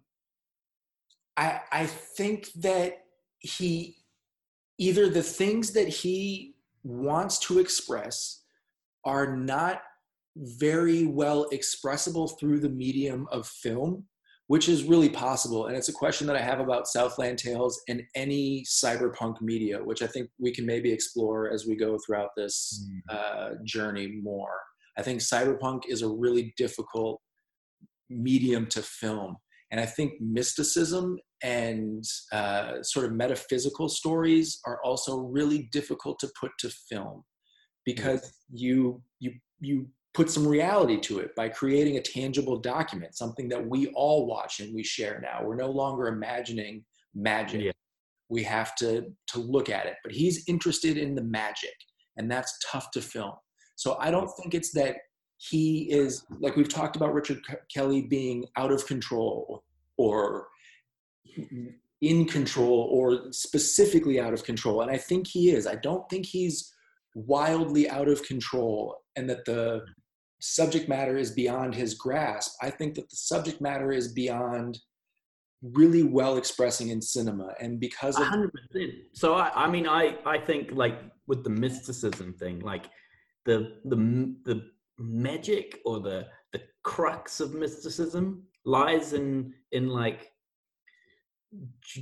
I 1.38 1.62
I 1.72 1.86
think 1.86 2.52
that 2.54 3.06
he 3.40 3.98
either 4.78 5.10
the 5.10 5.24
things 5.24 5.72
that 5.72 5.88
he 5.88 6.56
wants 6.84 7.40
to 7.40 7.60
express 7.60 8.44
are 9.06 9.36
not 9.36 9.82
very 10.40 11.06
well 11.06 11.48
expressible 11.52 12.28
through 12.28 12.60
the 12.60 12.70
medium 12.70 13.28
of 13.32 13.48
film, 13.48 14.06
which 14.48 14.70
is 14.70 14.84
really 14.84 15.10
possible. 15.10 15.68
And 15.68 15.76
it's 15.76 15.90
a 15.90 15.94
question 15.94 16.26
that 16.28 16.36
I 16.36 16.42
have 16.42 16.60
about 16.60 16.88
Southland 16.88 17.38
Tales 17.38 17.82
and 17.88 18.02
any 18.16 18.64
cyberpunk 18.64 19.42
media, 19.42 19.84
which 19.84 20.02
I 20.02 20.08
think 20.08 20.30
we 20.40 20.52
can 20.52 20.66
maybe 20.66 20.92
explore 20.92 21.52
as 21.52 21.66
we 21.68 21.76
go 21.76 21.98
throughout 22.06 22.30
this 22.38 22.84
Mm. 22.84 23.16
uh, 23.16 23.50
journey 23.64 24.08
more. 24.22 24.56
I 24.98 25.02
think 25.04 25.20
cyberpunk 25.22 25.82
is 25.88 26.02
a 26.02 26.10
really 26.10 26.54
difficult 26.58 27.22
medium 28.10 28.66
to 28.68 28.82
film. 28.82 29.38
And 29.72 29.80
I 29.80 29.86
think 29.86 30.14
mysticism 30.20 31.20
and 31.44 32.04
uh, 32.32 32.82
sort 32.82 33.06
of 33.06 33.14
metaphysical 33.14 33.88
stories 33.88 34.60
are 34.66 34.80
also 34.84 35.20
really 35.20 35.70
difficult 35.72 36.18
to 36.20 36.32
put 36.40 36.52
to 36.60 36.70
film 36.90 37.24
because 37.86 38.34
you 38.52 39.02
you 39.20 39.32
you 39.60 39.88
put 40.20 40.30
some 40.30 40.46
reality 40.46 41.00
to 41.00 41.20
it 41.20 41.34
by 41.34 41.48
creating 41.48 41.96
a 41.96 42.02
tangible 42.02 42.58
document, 42.58 43.16
something 43.16 43.48
that 43.48 43.66
we 43.66 43.88
all 43.96 44.28
watch 44.28 44.60
and 44.60 44.76
we 44.76 44.84
share 44.84 45.22
now. 45.22 45.40
We're 45.42 45.56
no 45.56 45.72
longer 45.72 46.08
imagining 46.08 46.84
magic. 47.16 47.62
Yeah. 47.62 47.72
We 48.28 48.44
have 48.44 48.76
to 48.76 49.14
to 49.28 49.40
look 49.40 49.70
at 49.70 49.86
it. 49.86 49.96
But 50.04 50.12
he's 50.12 50.44
interested 50.50 50.98
in 50.98 51.16
the 51.16 51.24
magic, 51.24 51.74
and 52.18 52.30
that's 52.30 52.60
tough 52.70 52.92
to 52.92 53.02
film. 53.02 53.36
So 53.78 53.96
I 53.98 54.12
don't 54.12 54.30
think 54.32 54.54
it's 54.54 54.74
that 54.74 54.98
he 55.38 55.90
is 55.90 56.26
like 56.42 56.58
we've 56.58 56.68
talked 56.68 56.98
about 56.98 57.14
Richard 57.14 57.40
Ke- 57.50 57.64
Kelly 57.74 58.02
being 58.02 58.44
out 58.58 58.74
of 58.74 58.86
control 58.86 59.64
or 59.98 60.48
in 62.02 62.26
control 62.26 62.90
or 62.92 63.32
specifically 63.32 64.20
out 64.20 64.34
of 64.34 64.44
control 64.44 64.82
and 64.82 64.92
I 64.92 64.98
think 64.98 65.28
he 65.28 65.52
is. 65.52 65.66
I 65.66 65.76
don't 65.76 66.10
think 66.10 66.26
he's 66.26 66.74
wildly 67.16 67.90
out 67.90 68.10
of 68.10 68.22
control 68.24 68.98
and 69.16 69.30
that 69.30 69.46
the 69.46 69.82
subject 70.40 70.88
matter 70.88 71.18
is 71.18 71.32
beyond 71.32 71.76
his 71.76 71.94
grasp. 71.96 72.56
I 72.62 72.70
think 72.70 72.96
that 72.96 73.10
the 73.10 73.16
subject 73.16 73.62
matter 73.62 73.92
is 73.92 74.14
beyond 74.14 74.80
really 75.62 76.04
well 76.04 76.38
expressing 76.38 76.90
in 76.90 77.02
cinema 77.02 77.54
and 77.60 77.80
because 77.80 78.18
of 78.18 78.26
hundred 78.26 78.52
percent. 78.54 78.94
So 79.14 79.34
I, 79.36 79.66
I 79.66 79.70
mean, 79.70 79.88
I, 79.88 80.18
I 80.26 80.38
think 80.38 80.72
like 80.72 81.00
with 81.28 81.44
the 81.44 81.50
mysticism 81.50 82.34
thing, 82.34 82.60
like 82.60 82.86
the 83.46 83.78
the 83.86 84.36
the 84.46 84.70
magic 84.98 85.80
or 85.86 86.00
the 86.00 86.28
the 86.54 86.62
crux 86.84 87.40
of 87.40 87.54
mysticism 87.54 88.44
lies 88.66 89.14
in 89.14 89.54
in 89.72 89.90
like 89.90 90.32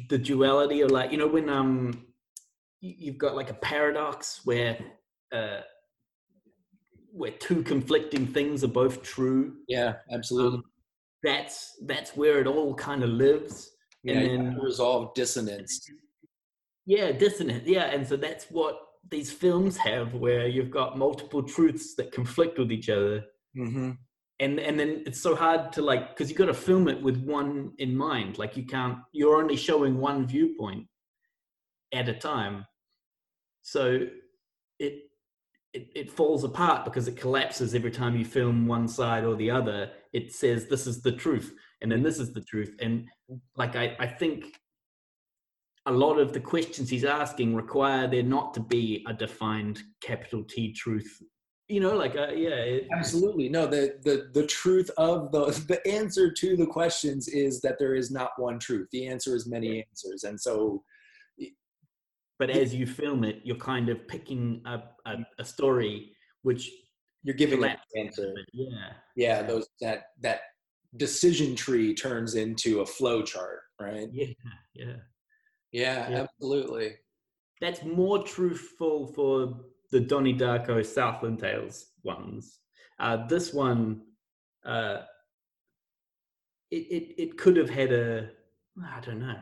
the 0.10 0.18
duality 0.18 0.82
of 0.82 0.92
like 0.92 1.12
you 1.12 1.18
know 1.18 1.28
when 1.28 1.50
um 1.50 2.06
you've 2.82 3.18
got 3.18 3.36
like 3.36 3.50
a 3.50 3.56
paradox 3.56 4.42
where 4.44 4.78
uh 5.32 5.62
where 7.18 7.32
two 7.32 7.64
conflicting 7.64 8.28
things 8.28 8.64
are 8.64 8.70
both 8.70 9.02
true. 9.04 9.56
Yeah, 9.68 9.96
absolutely. 10.12 10.60
um, 10.60 10.64
that's 11.24 11.76
that's 11.86 12.16
where 12.16 12.40
it 12.40 12.48
all 12.48 12.74
kind 12.76 13.04
of 13.04 13.10
lives. 13.10 13.72
Yeah, 14.04 14.20
and 14.20 14.30
then 14.30 14.60
resolve 14.60 15.14
dissonance. 15.16 15.82
yeah 16.86 17.12
dissonant 17.12 17.68
yeah 17.68 17.86
and 17.86 18.08
so 18.08 18.16
that's 18.16 18.46
what 18.46 18.80
these 19.10 19.32
films 19.32 19.76
have 19.76 20.14
where 20.14 20.48
you've 20.48 20.72
got 20.72 20.98
multiple 20.98 21.44
truths 21.44 21.96
that 21.96 22.12
conflict 22.12 22.58
with 22.58 22.72
each 22.72 22.90
other. 22.90 23.26
Hmm 23.56 23.92
and 24.40 24.60
and 24.60 24.80
then 24.80 25.04
it's 25.06 25.20
so 25.20 25.36
hard 25.36 25.72
to 25.74 25.82
like 25.82 26.10
because 26.10 26.30
you've 26.30 26.38
got 26.38 26.46
to 26.46 26.54
film 26.54 26.88
it 26.88 27.02
with 27.02 27.18
one 27.24 27.72
in 27.80 27.96
mind. 27.96 28.38
Like 28.38 28.56
you 28.56 28.66
can't 28.66 29.00
you're 29.12 29.38
only 29.38 29.56
showing 29.56 29.98
one 29.98 30.28
viewpoint 30.28 30.86
at 31.94 32.10
a 32.10 32.14
time. 32.14 32.66
So 33.64 34.08
it 34.80 35.07
it, 35.78 35.88
it 35.96 36.12
falls 36.12 36.44
apart 36.44 36.86
because 36.86 37.08
it 37.08 37.16
collapses 37.16 37.76
every 37.76 37.92
time 37.92 38.16
you 38.16 38.26
film 38.26 38.66
one 38.66 38.88
side 38.88 39.24
or 39.24 39.36
the 39.36 39.52
other 39.52 39.92
it 40.14 40.34
says 40.34 40.68
this 40.68 40.88
is 40.88 41.02
the 41.02 41.12
truth 41.12 41.54
and 41.82 41.92
then 41.92 42.02
this 42.02 42.20
is 42.20 42.34
the 42.34 42.42
truth 42.42 42.76
and 42.80 43.08
like 43.56 43.76
i 43.76 43.96
i 44.00 44.08
think 44.08 44.60
a 45.86 45.92
lot 45.92 46.18
of 46.18 46.34
the 46.34 46.40
questions 46.40 46.90
he's 46.90 47.06
asking 47.06 47.56
require 47.56 48.08
there 48.08 48.24
not 48.24 48.54
to 48.54 48.60
be 48.60 49.06
a 49.08 49.14
defined 49.14 49.82
capital 50.02 50.44
t 50.44 50.74
truth 50.74 51.22
you 51.68 51.80
know 51.80 51.96
like 51.96 52.16
uh, 52.16 52.32
yeah 52.34 52.56
it, 52.56 52.88
Absolutely. 52.94 53.50
No, 53.50 53.68
the, 53.68 53.98
the 54.04 54.30
the 54.34 54.48
truth 54.48 54.90
of 54.98 55.32
the 55.34 55.46
the 55.68 55.86
answer 55.86 56.32
to 56.32 56.56
the 56.56 56.66
questions 56.66 57.28
is 57.28 57.60
that 57.62 57.78
there 57.78 57.94
is 57.94 58.10
not 58.10 58.32
one 58.38 58.58
truth. 58.58 58.88
The 58.92 59.06
answer 59.06 59.36
is 59.36 59.48
many 59.48 59.86
answers. 59.90 60.24
And 60.24 60.40
so 60.40 60.82
but 62.40 62.50
as 62.50 62.74
you 62.74 62.86
film 62.86 63.24
it 63.24 63.42
you're 63.44 63.56
kind 63.58 63.90
of 63.90 64.08
picking 64.08 64.62
up 64.66 64.98
a, 65.06 65.18
a 65.40 65.46
story 65.46 66.12
which 66.44 66.70
you're 67.24 67.36
giving 67.36 67.64
an 67.64 67.76
answer. 67.98 68.34
yeah 68.54 68.94
Yeah, 69.16 69.42
those 69.44 69.68
that 69.82 70.00
that 70.22 70.42
decision 70.96 71.56
tree 71.56 71.94
turns 71.94 72.36
into 72.36 72.80
a 72.82 72.86
flow 72.86 73.22
chart, 73.22 73.60
right? 73.82 74.08
yeah 74.14 74.28
yeah 74.74 74.96
Yeah, 75.72 76.10
Yeah. 76.10 76.22
absolutely. 76.24 76.96
that's 77.60 77.84
more 77.84 78.24
truthful 78.24 79.08
for 79.14 79.66
the 79.92 80.00
Donnie 80.00 80.34
Darko 80.38 80.86
Southland 80.86 81.40
Tales 81.40 81.88
ones. 82.04 82.60
Uh, 83.00 83.26
this 83.28 83.54
one, 83.54 84.02
uh, 84.66 85.02
it, 86.72 86.84
it 86.98 87.22
it 87.24 87.38
could 87.38 87.58
have 87.58 87.70
had 87.70 87.92
a 87.92 88.30
I 88.96 89.00
don't 89.02 89.20
know. 89.20 89.40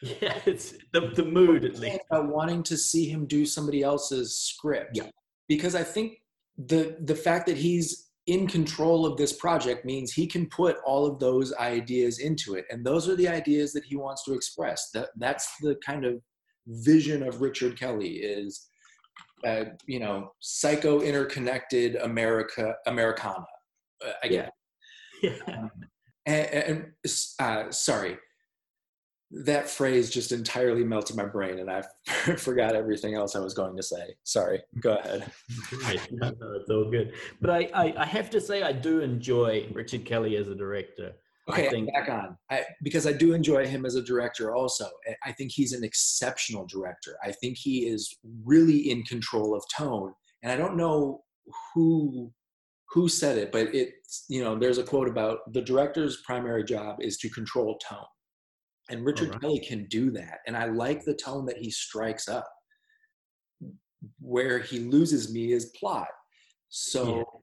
Yeah, 0.22 0.38
it's 0.46 0.74
the 0.92 1.12
the 1.16 1.24
mood 1.24 1.64
at 1.64 1.78
least. 1.78 1.98
About 2.08 2.28
wanting 2.28 2.62
to 2.64 2.76
see 2.76 3.08
him 3.08 3.26
do 3.26 3.44
somebody 3.44 3.82
else's 3.82 4.38
script. 4.38 4.92
Yeah. 4.94 5.10
Because 5.48 5.74
I 5.74 5.82
think 5.82 6.18
the 6.56 6.96
the 7.00 7.16
fact 7.16 7.46
that 7.46 7.56
he's 7.56 8.10
in 8.28 8.46
control 8.46 9.06
of 9.06 9.16
this 9.16 9.32
project 9.32 9.84
means 9.84 10.12
he 10.12 10.26
can 10.26 10.46
put 10.50 10.76
all 10.86 11.04
of 11.04 11.18
those 11.18 11.52
ideas 11.54 12.20
into 12.20 12.54
it. 12.54 12.66
And 12.70 12.86
those 12.86 13.08
are 13.08 13.16
the 13.16 13.26
ideas 13.26 13.72
that 13.72 13.84
he 13.84 13.96
wants 13.96 14.22
to 14.24 14.34
express. 14.34 14.90
That 14.94 15.08
that's 15.16 15.48
the 15.62 15.76
kind 15.84 16.04
of 16.04 16.22
vision 16.66 17.24
of 17.24 17.40
Richard 17.40 17.76
Kelly 17.76 18.18
is 18.18 18.68
uh, 19.44 19.64
you 19.86 20.00
know, 20.00 20.32
psycho 20.40 21.00
interconnected 21.00 21.96
America 21.96 22.74
Americana. 22.86 23.46
Uh, 24.04 24.12
I 24.22 24.28
get 24.28 24.52
Yeah. 25.22 25.30
Um, 25.48 25.70
and, 26.26 26.46
and 26.46 26.86
uh, 27.40 27.70
sorry, 27.70 28.18
that 29.30 29.68
phrase 29.68 30.10
just 30.10 30.32
entirely 30.32 30.84
melted 30.84 31.16
my 31.16 31.24
brain, 31.26 31.58
and 31.58 31.70
I 31.70 31.82
forgot 32.36 32.74
everything 32.74 33.14
else 33.14 33.36
I 33.36 33.40
was 33.40 33.54
going 33.54 33.76
to 33.76 33.82
say. 33.82 34.14
Sorry, 34.24 34.62
go 34.80 34.96
ahead. 34.96 35.30
Right. 35.82 36.00
No, 36.10 36.30
no, 36.30 36.52
it's 36.60 36.70
all 36.70 36.90
good. 36.90 37.12
But 37.40 37.50
I, 37.50 37.70
I, 37.74 37.94
I 37.98 38.06
have 38.06 38.30
to 38.30 38.40
say 38.40 38.62
I 38.62 38.72
do 38.72 39.00
enjoy 39.00 39.68
Richard 39.72 40.04
Kelly 40.06 40.36
as 40.36 40.48
a 40.48 40.54
director. 40.54 41.12
Okay, 41.50 41.66
I 41.66 41.70
think- 41.70 41.92
back 41.92 42.08
on. 42.08 42.36
I, 42.50 42.64
because 42.82 43.06
I 43.06 43.12
do 43.12 43.32
enjoy 43.34 43.66
him 43.66 43.84
as 43.86 43.94
a 43.94 44.02
director. 44.02 44.54
Also, 44.54 44.86
I- 45.06 45.16
I 45.30 45.32
think 45.32 45.52
he's 45.52 45.72
an 45.72 45.84
exceptional 45.84 46.66
director. 46.66 47.16
I 47.22 47.32
think 47.32 47.56
he 47.58 47.86
is 47.86 48.16
really 48.44 48.90
in 48.90 49.02
control 49.04 49.54
of 49.54 49.62
tone, 49.74 50.12
and 50.42 50.50
I 50.52 50.56
don't 50.56 50.76
know 50.76 51.22
who 51.74 52.32
who 52.90 53.06
said 53.06 53.36
it, 53.36 53.52
but 53.52 53.74
it's 53.74 54.24
you 54.30 54.42
know 54.42 54.58
there's 54.58 54.78
a 54.78 54.82
quote 54.82 55.08
about 55.08 55.52
the 55.52 55.60
director's 55.60 56.22
primary 56.24 56.64
job 56.64 56.96
is 57.00 57.18
to 57.18 57.28
control 57.28 57.78
tone, 57.86 58.04
and 58.90 59.04
Richard 59.04 59.28
Alright. 59.28 59.40
Kelly 59.40 59.60
can 59.60 59.84
do 59.86 60.10
that, 60.12 60.38
and 60.46 60.56
I 60.56 60.66
like 60.66 61.04
the 61.04 61.14
tone 61.14 61.46
that 61.46 61.58
he 61.58 61.70
strikes 61.70 62.28
up. 62.28 62.48
Where 64.20 64.58
he 64.58 64.78
loses 64.78 65.32
me 65.32 65.52
is 65.52 65.66
plot. 65.76 66.08
So 66.68 67.42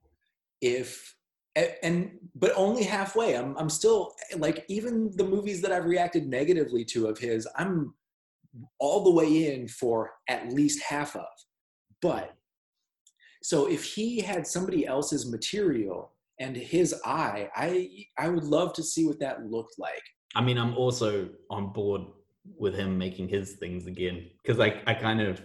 if 0.60 1.14
a- 1.56 1.84
and 1.84 2.18
but 2.34 2.52
only 2.56 2.82
halfway 2.82 3.36
i'm 3.36 3.56
i'm 3.56 3.68
still 3.68 4.14
like 4.36 4.64
even 4.68 5.10
the 5.16 5.24
movies 5.24 5.60
that 5.62 5.72
i've 5.72 5.86
reacted 5.86 6.26
negatively 6.28 6.84
to 6.84 7.06
of 7.06 7.18
his 7.18 7.48
i'm 7.56 7.94
all 8.78 9.04
the 9.04 9.10
way 9.10 9.54
in 9.54 9.66
for 9.68 10.12
at 10.28 10.52
least 10.52 10.82
half 10.82 11.16
of 11.16 11.26
but 12.00 12.34
so 13.42 13.66
if 13.66 13.84
he 13.84 14.20
had 14.20 14.46
somebody 14.46 14.86
else's 14.86 15.30
material 15.30 16.12
and 16.40 16.56
his 16.56 16.94
eye 17.04 17.48
i 17.54 17.88
i 18.18 18.28
would 18.28 18.44
love 18.44 18.72
to 18.72 18.82
see 18.82 19.06
what 19.06 19.18
that 19.20 19.44
looked 19.46 19.78
like 19.78 20.02
I 20.34 20.42
mean, 20.42 20.58
I'm 20.58 20.76
also 20.76 21.28
on 21.50 21.72
board 21.72 22.02
with 22.58 22.74
him 22.74 22.96
making 22.98 23.28
his 23.28 23.54
things 23.54 23.86
again 23.86 24.28
because 24.42 24.60
I, 24.60 24.82
I 24.86 24.94
kind 24.94 25.20
of, 25.20 25.40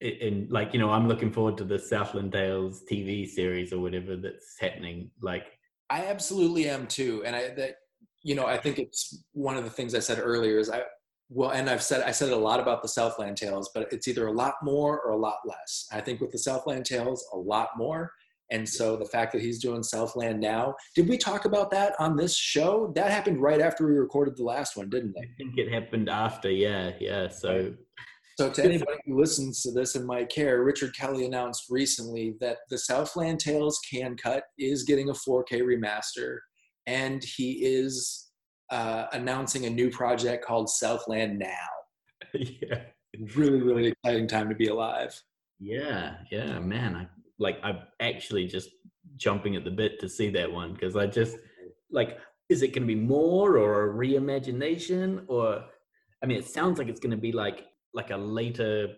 in 0.00 0.46
like 0.50 0.72
you 0.72 0.78
know, 0.78 0.90
I'm 0.90 1.08
looking 1.08 1.32
forward 1.32 1.56
to 1.58 1.64
the 1.64 1.78
Southland 1.78 2.32
Tales 2.32 2.84
TV 2.90 3.26
series 3.26 3.72
or 3.72 3.80
whatever 3.80 4.16
that's 4.16 4.56
happening. 4.60 5.10
Like, 5.20 5.46
I 5.90 6.06
absolutely 6.06 6.68
am 6.68 6.86
too, 6.86 7.22
and 7.26 7.34
I 7.34 7.48
that 7.54 7.76
you 8.22 8.36
know 8.36 8.46
I 8.46 8.58
think 8.58 8.78
it's 8.78 9.24
one 9.32 9.56
of 9.56 9.64
the 9.64 9.70
things 9.70 9.94
I 9.94 9.98
said 9.98 10.20
earlier 10.20 10.58
is 10.58 10.70
I 10.70 10.82
well, 11.30 11.50
and 11.50 11.68
I've 11.68 11.82
said 11.82 12.02
I 12.02 12.12
said 12.12 12.30
a 12.30 12.36
lot 12.36 12.60
about 12.60 12.80
the 12.82 12.88
Southland 12.88 13.36
Tales, 13.36 13.70
but 13.74 13.92
it's 13.92 14.06
either 14.06 14.28
a 14.28 14.32
lot 14.32 14.54
more 14.62 15.00
or 15.00 15.12
a 15.12 15.16
lot 15.16 15.38
less. 15.44 15.88
I 15.92 16.00
think 16.00 16.20
with 16.20 16.30
the 16.30 16.38
Southland 16.38 16.86
Tales, 16.86 17.26
a 17.32 17.36
lot 17.36 17.70
more, 17.76 18.12
And 18.50 18.66
so 18.68 18.96
the 18.96 19.04
fact 19.04 19.32
that 19.32 19.42
he's 19.42 19.60
doing 19.60 19.82
Southland 19.82 20.40
now, 20.40 20.74
did 20.94 21.08
we 21.08 21.18
talk 21.18 21.44
about 21.44 21.70
that 21.72 21.94
on 21.98 22.16
this 22.16 22.36
show? 22.36 22.92
That 22.94 23.10
happened 23.10 23.42
right 23.42 23.60
after 23.60 23.86
we 23.86 23.92
recorded 23.92 24.36
the 24.36 24.44
last 24.44 24.76
one, 24.76 24.88
didn't 24.88 25.14
it? 25.16 25.28
I 25.28 25.34
think 25.36 25.58
it 25.58 25.72
happened 25.72 26.08
after. 26.08 26.50
Yeah, 26.50 26.92
yeah. 26.98 27.28
So, 27.28 27.74
so 28.38 28.50
to 28.50 28.64
anybody 28.64 28.98
who 29.04 29.20
listens 29.20 29.62
to 29.62 29.72
this 29.72 29.96
and 29.96 30.06
might 30.06 30.30
care, 30.30 30.62
Richard 30.62 30.94
Kelly 30.96 31.26
announced 31.26 31.66
recently 31.68 32.36
that 32.40 32.58
the 32.70 32.78
Southland 32.78 33.40
Tales 33.40 33.78
Cannes 33.90 34.16
cut 34.16 34.44
is 34.58 34.84
getting 34.84 35.10
a 35.10 35.14
4K 35.14 35.60
remaster, 35.60 36.38
and 36.86 37.22
he 37.22 37.64
is 37.64 38.30
uh, 38.70 39.06
announcing 39.12 39.66
a 39.66 39.70
new 39.70 39.90
project 39.90 40.44
called 40.44 40.70
Southland 40.70 41.38
Now. 41.38 41.68
yeah. 42.34 42.80
Really, 43.34 43.60
really 43.60 43.88
exciting 43.88 44.26
time 44.26 44.48
to 44.48 44.54
be 44.54 44.68
alive. 44.68 45.20
Yeah, 45.58 46.16
yeah, 46.30 46.58
man. 46.60 46.94
I 46.94 47.06
like 47.38 47.58
I'm 47.62 47.80
actually 48.00 48.46
just 48.46 48.70
jumping 49.16 49.56
at 49.56 49.64
the 49.64 49.70
bit 49.70 50.00
to 50.00 50.08
see 50.08 50.30
that 50.30 50.50
one 50.50 50.72
because 50.72 50.96
I 50.96 51.06
just 51.06 51.36
like 51.90 52.18
is 52.48 52.62
it 52.62 52.68
going 52.68 52.82
to 52.82 52.86
be 52.86 52.94
more 52.94 53.58
or 53.58 53.90
a 53.90 53.94
reimagination? 53.94 55.24
Or 55.28 55.64
I 56.22 56.26
mean 56.26 56.38
it 56.38 56.46
sounds 56.46 56.78
like 56.78 56.88
it's 56.88 57.00
going 57.00 57.10
to 57.10 57.16
be 57.16 57.32
like 57.32 57.66
like 57.94 58.10
a 58.10 58.16
later 58.16 58.88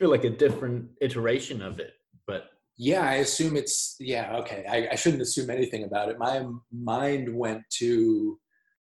or 0.00 0.08
like 0.08 0.24
a 0.24 0.30
different 0.30 0.90
iteration 1.00 1.62
of 1.62 1.80
it 1.80 1.92
but 2.26 2.50
yeah 2.76 3.02
I 3.02 3.14
assume 3.14 3.56
it's 3.56 3.96
yeah 3.98 4.36
okay 4.36 4.64
I, 4.68 4.92
I 4.92 4.94
shouldn't 4.94 5.22
assume 5.22 5.50
anything 5.50 5.84
about 5.84 6.10
it. 6.10 6.18
My 6.18 6.44
mind 6.72 7.34
went 7.34 7.62
to 7.78 8.38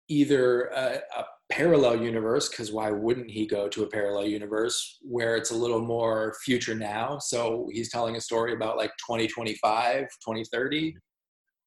either 0.09 0.65
a, 0.67 1.01
a 1.17 1.25
parallel 1.49 2.01
universe 2.01 2.49
because 2.49 2.71
why 2.71 2.91
wouldn't 2.91 3.31
he 3.31 3.45
go 3.45 3.69
to 3.69 3.83
a 3.83 3.87
parallel 3.87 4.27
universe 4.27 4.97
where 5.01 5.37
it's 5.37 5.51
a 5.51 5.55
little 5.55 5.81
more 5.81 6.35
future 6.43 6.75
now? 6.75 7.17
So 7.19 7.69
he's 7.71 7.89
telling 7.89 8.15
a 8.15 8.21
story 8.21 8.53
about 8.53 8.77
like 8.77 8.91
2025 9.07 10.01
2030 10.01 10.89
mm-hmm. 10.89 10.97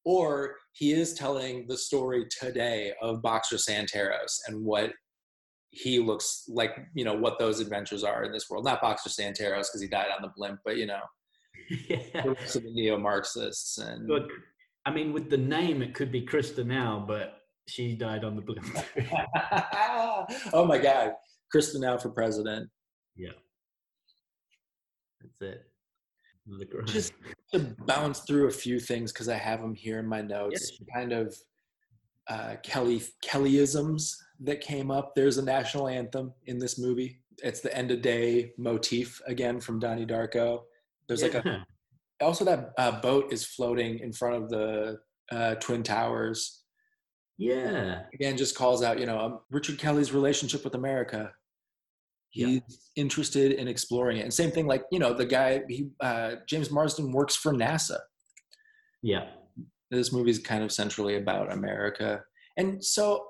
or 0.05 0.57
he 0.73 0.93
is 0.93 1.15
telling 1.15 1.67
the 1.67 1.79
story 1.79 2.27
today 2.41 2.93
of 3.01 3.23
boxer 3.23 3.57
santaros 3.57 4.39
and 4.49 4.63
what 4.65 4.93
he 5.71 5.99
looks 5.99 6.45
like 6.49 6.77
you 6.95 7.05
know 7.05 7.15
what 7.15 7.39
those 7.39 7.61
adventures 7.61 8.05
are 8.05 8.25
in 8.25 8.33
this 8.33 8.51
world. 8.51 8.65
Not 8.65 8.83
boxer 8.83 9.09
santaros 9.09 9.69
because 9.69 9.81
he 9.81 9.89
died 9.89 10.09
on 10.15 10.23
the 10.23 10.33
blimp 10.37 10.61
but 10.65 10.77
you 10.77 10.87
know. 10.87 11.01
Yeah. 11.89 12.23
the 12.25 12.33
rest 12.33 12.57
of 12.57 12.65
the 12.65 12.73
neo-marxists 12.73 13.79
and 13.79 14.09
but, 14.09 14.27
i 14.87 14.91
mean 14.91 15.13
with 15.13 15.31
the 15.31 15.37
name 15.37 15.83
it 15.83 15.95
could 15.95 16.11
be 16.11 16.27
Krysta 16.27 16.67
now 16.67 17.05
but 17.07 17.40
she 17.71 17.95
died 17.95 18.25
on 18.25 18.37
the 18.37 18.43
blimp. 18.43 18.67
oh 20.53 20.65
my 20.67 20.79
God. 20.79 21.13
Kristen 21.51 21.81
now 21.81 21.99
for 21.99 22.11
president. 22.11 22.69
Yeah. 23.17 23.31
That's 25.21 25.41
it. 25.41 25.67
Just 26.87 27.13
to 27.53 27.75
bounce 27.87 28.21
through 28.21 28.49
a 28.49 28.53
few 28.53 28.81
things 28.81 29.13
because 29.13 29.29
I 29.29 29.37
have 29.37 29.61
them 29.61 29.75
here 29.75 29.99
in 29.99 30.07
my 30.07 30.23
notes. 30.23 30.73
Yes. 30.73 30.89
Kind 30.93 31.13
of 31.13 31.37
uh, 32.29 32.57
Kelly 32.63 33.03
Kellyisms 33.25 34.15
that 34.41 34.61
came 34.61 34.91
up. 34.91 35.15
There's 35.15 35.39
a 35.39 35.45
national 35.45 35.89
anthem 35.89 36.33
in 36.47 36.59
this 36.59 36.79
movie. 36.79 37.21
It's 37.43 37.61
the 37.61 37.77
end 37.77 37.91
of 37.91 38.03
day 38.03 38.53
motif 38.59 39.21
again 39.27 39.61
from 39.61 39.79
Donnie 39.79 40.07
Darko. 40.07 40.63
There's 41.09 41.23
yeah. 41.23 41.29
like 41.29 41.45
a 41.45 41.67
also 42.21 42.45
that 42.45 42.73
uh, 42.79 43.01
boat 43.01 43.33
is 43.33 43.45
floating 43.45 43.99
in 44.01 44.13
front 44.13 44.37
of 44.37 44.51
the 44.51 44.99
uh, 45.33 45.55
twin 45.57 45.83
towers 45.83 46.60
yeah. 47.41 48.03
Again, 48.13 48.37
just 48.37 48.55
calls 48.55 48.83
out, 48.83 49.01
you 49.01 49.07
know, 49.07 49.19
um, 49.19 49.41
Richard 49.51 49.79
Kelly's 49.79 50.13
relationship 50.13 50.63
with 50.63 50.75
America. 50.75 51.33
He's 52.29 52.47
yeah. 52.47 52.61
interested 52.97 53.53
in 53.53 53.67
exploring 53.67 54.19
it. 54.19 54.25
And 54.25 54.33
same 54.33 54.51
thing, 54.51 54.67
like, 54.67 54.85
you 54.93 54.99
know, 54.99 55.15
the 55.15 55.25
guy, 55.25 55.63
he, 55.67 55.89
uh, 56.01 56.33
James 56.47 56.71
Marsden 56.71 57.13
works 57.13 57.35
for 57.35 57.55
NASA. 57.55 57.97
Yeah. 59.03 59.31
This 59.91 60.13
movie 60.13 60.31
is 60.31 60.39
kind 60.39 60.63
of 60.63 60.71
centrally 60.71 61.17
about 61.17 61.51
America. 61.51 62.23
And 62.59 62.85
so 62.85 63.25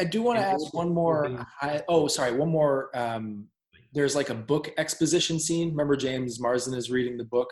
I 0.00 0.04
do 0.04 0.22
want 0.22 0.38
to 0.38 0.46
ask 0.46 0.72
one 0.72 0.94
more. 0.94 1.44
I, 1.60 1.82
oh, 1.88 2.06
sorry, 2.06 2.36
one 2.36 2.50
more. 2.50 2.96
Um, 2.96 3.48
there's 3.92 4.14
like 4.14 4.30
a 4.30 4.34
book 4.34 4.70
exposition 4.78 5.40
scene. 5.40 5.70
Remember, 5.70 5.96
James 5.96 6.40
Marsden 6.40 6.74
is 6.74 6.88
reading 6.88 7.16
the 7.16 7.24
book. 7.24 7.48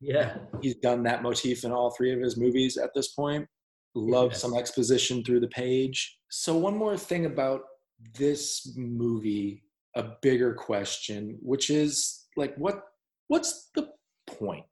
Yeah. 0.00 0.36
He's 0.62 0.76
done 0.76 1.02
that 1.02 1.22
motif 1.22 1.62
in 1.64 1.72
all 1.72 1.94
three 1.94 2.14
of 2.14 2.20
his 2.20 2.38
movies 2.38 2.78
at 2.78 2.90
this 2.94 3.08
point 3.08 3.46
love 3.94 4.34
some 4.34 4.54
exposition 4.56 5.22
through 5.22 5.40
the 5.40 5.48
page. 5.48 6.18
So, 6.30 6.56
one 6.56 6.76
more 6.76 6.96
thing 6.96 7.26
about 7.26 7.62
this 8.18 8.72
movie, 8.76 9.62
a 9.96 10.04
bigger 10.22 10.54
question, 10.54 11.38
which 11.40 11.70
is 11.70 12.26
like, 12.36 12.54
what 12.56 12.82
what's 13.28 13.70
the 13.74 13.88
point? 14.26 14.64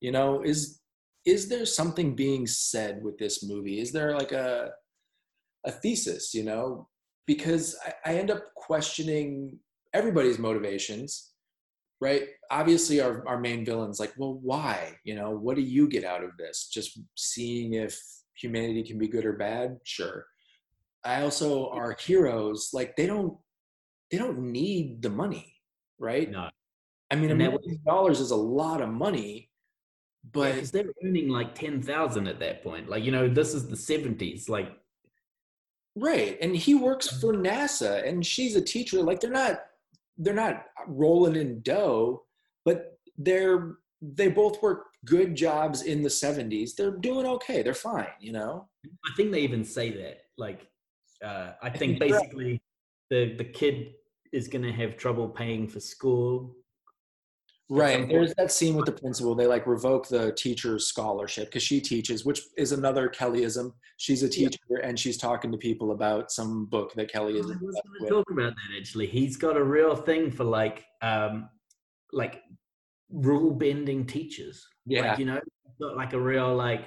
You 0.00 0.12
know, 0.12 0.42
is 0.42 0.80
is 1.24 1.48
there 1.48 1.66
something 1.66 2.14
being 2.14 2.46
said 2.46 3.02
with 3.02 3.18
this 3.18 3.44
movie? 3.44 3.80
Is 3.80 3.92
there 3.92 4.16
like 4.16 4.32
a 4.32 4.70
a 5.64 5.70
thesis? 5.70 6.34
You 6.34 6.44
know, 6.44 6.88
because 7.26 7.76
I, 7.86 8.12
I 8.12 8.14
end 8.16 8.30
up 8.30 8.54
questioning 8.54 9.58
everybody's 9.94 10.38
motivations 10.38 11.30
right 12.00 12.24
obviously 12.50 13.00
our, 13.00 13.26
our 13.28 13.38
main 13.38 13.64
villain's 13.64 14.00
like 14.00 14.12
well 14.18 14.38
why 14.42 14.92
you 15.04 15.14
know 15.14 15.30
what 15.30 15.54
do 15.56 15.62
you 15.62 15.88
get 15.88 16.04
out 16.04 16.24
of 16.24 16.36
this 16.36 16.68
just 16.72 16.98
seeing 17.16 17.74
if 17.74 17.98
humanity 18.34 18.82
can 18.82 18.98
be 18.98 19.08
good 19.08 19.24
or 19.24 19.34
bad 19.34 19.78
sure. 19.84 20.26
I 21.04 21.22
also 21.22 21.68
our 21.70 21.96
heroes 22.00 22.70
like 22.72 22.96
they 22.96 23.06
don't 23.06 23.36
they 24.10 24.18
don't 24.18 24.38
need 24.38 25.02
the 25.02 25.10
money 25.10 25.54
right? 25.98 26.30
No. 26.30 26.48
I 27.10 27.16
mean 27.16 27.30
a 27.30 27.34
million 27.34 27.80
dollars 27.86 28.20
is 28.20 28.30
a 28.30 28.36
lot 28.36 28.80
of 28.80 28.88
money 28.88 29.50
but 30.32 30.56
yeah, 30.56 30.62
they're 30.72 30.92
earning 31.04 31.28
like 31.28 31.54
10,000 31.54 32.26
at 32.26 32.40
that 32.40 32.62
point. 32.62 32.88
Like 32.88 33.04
you 33.04 33.12
know 33.12 33.28
this 33.28 33.54
is 33.54 33.68
the 33.68 33.76
70s 33.76 34.48
like 34.48 34.70
right 35.96 36.36
and 36.40 36.56
he 36.56 36.74
works 36.74 37.20
for 37.20 37.34
nasa 37.34 38.06
and 38.08 38.24
she's 38.26 38.56
a 38.56 38.60
teacher 38.60 39.00
like 39.00 39.20
they're 39.20 39.30
not 39.30 39.60
they're 40.18 40.34
not 40.34 40.64
rolling 40.88 41.36
in 41.36 41.60
dough 41.62 42.24
but 42.64 42.98
they're 43.16 43.76
they 44.14 44.28
both 44.28 44.62
work 44.62 44.86
good 45.04 45.34
jobs 45.34 45.82
in 45.82 46.02
the 46.02 46.08
70s 46.08 46.74
they're 46.74 46.90
doing 46.90 47.26
okay. 47.26 47.62
They're 47.62 47.74
fine 47.74 48.08
you 48.20 48.32
know? 48.32 48.68
I 48.86 49.10
think 49.16 49.32
they 49.32 49.40
even 49.40 49.64
say 49.64 49.90
that 49.90 50.18
like 50.36 50.66
uh, 51.24 51.52
i 51.62 51.70
think 51.70 51.98
basically 51.98 52.60
the 53.10 53.34
the 53.36 53.44
kid 53.44 53.94
is 54.34 54.48
going 54.48 54.64
to 54.64 54.72
have 54.72 54.96
trouble 54.96 55.28
paying 55.28 55.68
for 55.68 55.80
school. 55.80 56.56
Right. 57.70 58.06
there's 58.06 58.34
that 58.34 58.52
scene 58.52 58.74
with 58.74 58.84
the 58.84 58.92
principal. 58.92 59.34
They 59.34 59.46
like 59.46 59.66
revoke 59.66 60.06
the 60.06 60.32
teacher's 60.32 60.86
scholarship 60.86 61.46
because 61.46 61.62
she 61.62 61.80
teaches 61.80 62.24
which 62.24 62.42
is 62.58 62.72
another 62.72 63.08
kellyism. 63.08 63.72
She's 63.96 64.22
a 64.22 64.28
teacher 64.28 64.58
yeah. 64.68 64.86
and 64.86 64.98
she's 64.98 65.16
talking 65.16 65.50
to 65.50 65.56
people 65.56 65.92
about 65.92 66.30
some 66.30 66.66
book 66.66 66.92
that 66.94 67.10
kelly 67.10 67.38
is 67.38 67.46
talk 68.08 68.30
about 68.30 68.54
that 68.54 68.78
actually. 68.78 69.06
He's 69.06 69.36
got 69.36 69.56
a 69.56 69.64
real 69.64 69.96
thing 69.96 70.30
for 70.30 70.44
like 70.44 70.84
um 71.00 71.48
like 72.12 72.42
rule 73.14 73.52
bending 73.52 74.06
teachers. 74.06 74.66
Yeah, 74.86 75.10
like, 75.10 75.18
you 75.18 75.24
know, 75.24 75.40
like 75.78 76.12
a 76.12 76.20
real 76.20 76.54
like. 76.54 76.86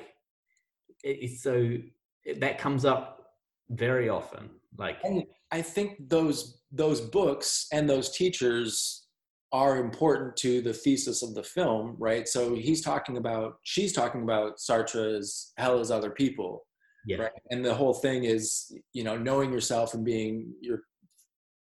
it's 1.04 1.42
so 1.42 1.78
it, 2.24 2.40
that 2.42 2.60
comes 2.60 2.86
up 2.86 3.32
very 3.70 4.10
often. 4.10 4.50
Like, 4.78 4.98
and 5.04 5.24
I 5.52 5.62
think 5.62 6.10
those 6.10 6.62
those 6.72 7.02
books 7.02 7.68
and 7.72 7.90
those 7.90 8.16
teachers 8.16 9.08
are 9.54 9.78
important 9.78 10.36
to 10.36 10.62
the 10.62 10.74
thesis 10.74 11.24
of 11.24 11.34
the 11.34 11.44
film, 11.44 11.96
right? 11.98 12.28
So 12.28 12.54
he's 12.54 12.82
talking 12.82 13.16
about, 13.16 13.60
she's 13.64 13.94
talking 13.94 14.24
about 14.24 14.60
Sartre's 14.60 15.54
"Hell 15.58 15.80
is 15.80 15.90
Other 15.90 16.12
People," 16.12 16.66
yeah. 17.08 17.18
Right? 17.18 17.32
And 17.50 17.64
the 17.64 17.74
whole 17.74 17.94
thing 17.94 18.26
is, 18.26 18.72
you 18.92 19.06
know, 19.06 19.18
knowing 19.18 19.52
yourself 19.52 19.94
and 19.94 20.04
being 20.04 20.54
your, 20.60 20.82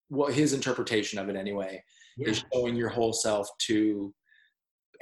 what 0.08 0.32
his 0.32 0.52
interpretation 0.52 1.18
of 1.18 1.28
it 1.28 1.36
anyway, 1.36 1.82
yeah. 2.16 2.28
is 2.28 2.44
showing 2.52 2.76
your 2.76 2.88
whole 2.88 3.12
self 3.12 3.48
to 3.66 4.14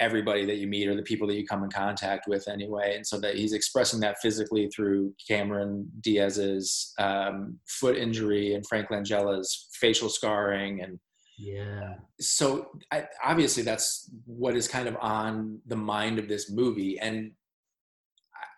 everybody 0.00 0.46
that 0.46 0.56
you 0.56 0.66
meet 0.66 0.88
or 0.88 0.96
the 0.96 1.02
people 1.02 1.28
that 1.28 1.36
you 1.36 1.46
come 1.46 1.62
in 1.62 1.70
contact 1.70 2.26
with 2.26 2.48
anyway. 2.48 2.96
And 2.96 3.06
so 3.06 3.20
that 3.20 3.36
he's 3.36 3.52
expressing 3.52 4.00
that 4.00 4.20
physically 4.20 4.68
through 4.68 5.14
Cameron 5.28 5.90
Diaz's 6.00 6.94
um, 6.98 7.58
foot 7.68 7.96
injury 7.96 8.54
and 8.54 8.66
Frank 8.66 8.90
Langella's 8.90 9.68
facial 9.72 10.08
scarring. 10.08 10.82
And 10.82 10.98
yeah, 11.38 11.94
so 12.18 12.70
I, 12.90 13.06
obviously 13.22 13.62
that's 13.62 14.10
what 14.24 14.56
is 14.56 14.66
kind 14.66 14.88
of 14.88 14.96
on 15.00 15.60
the 15.66 15.76
mind 15.76 16.18
of 16.18 16.28
this 16.28 16.50
movie. 16.50 16.98
And 16.98 17.32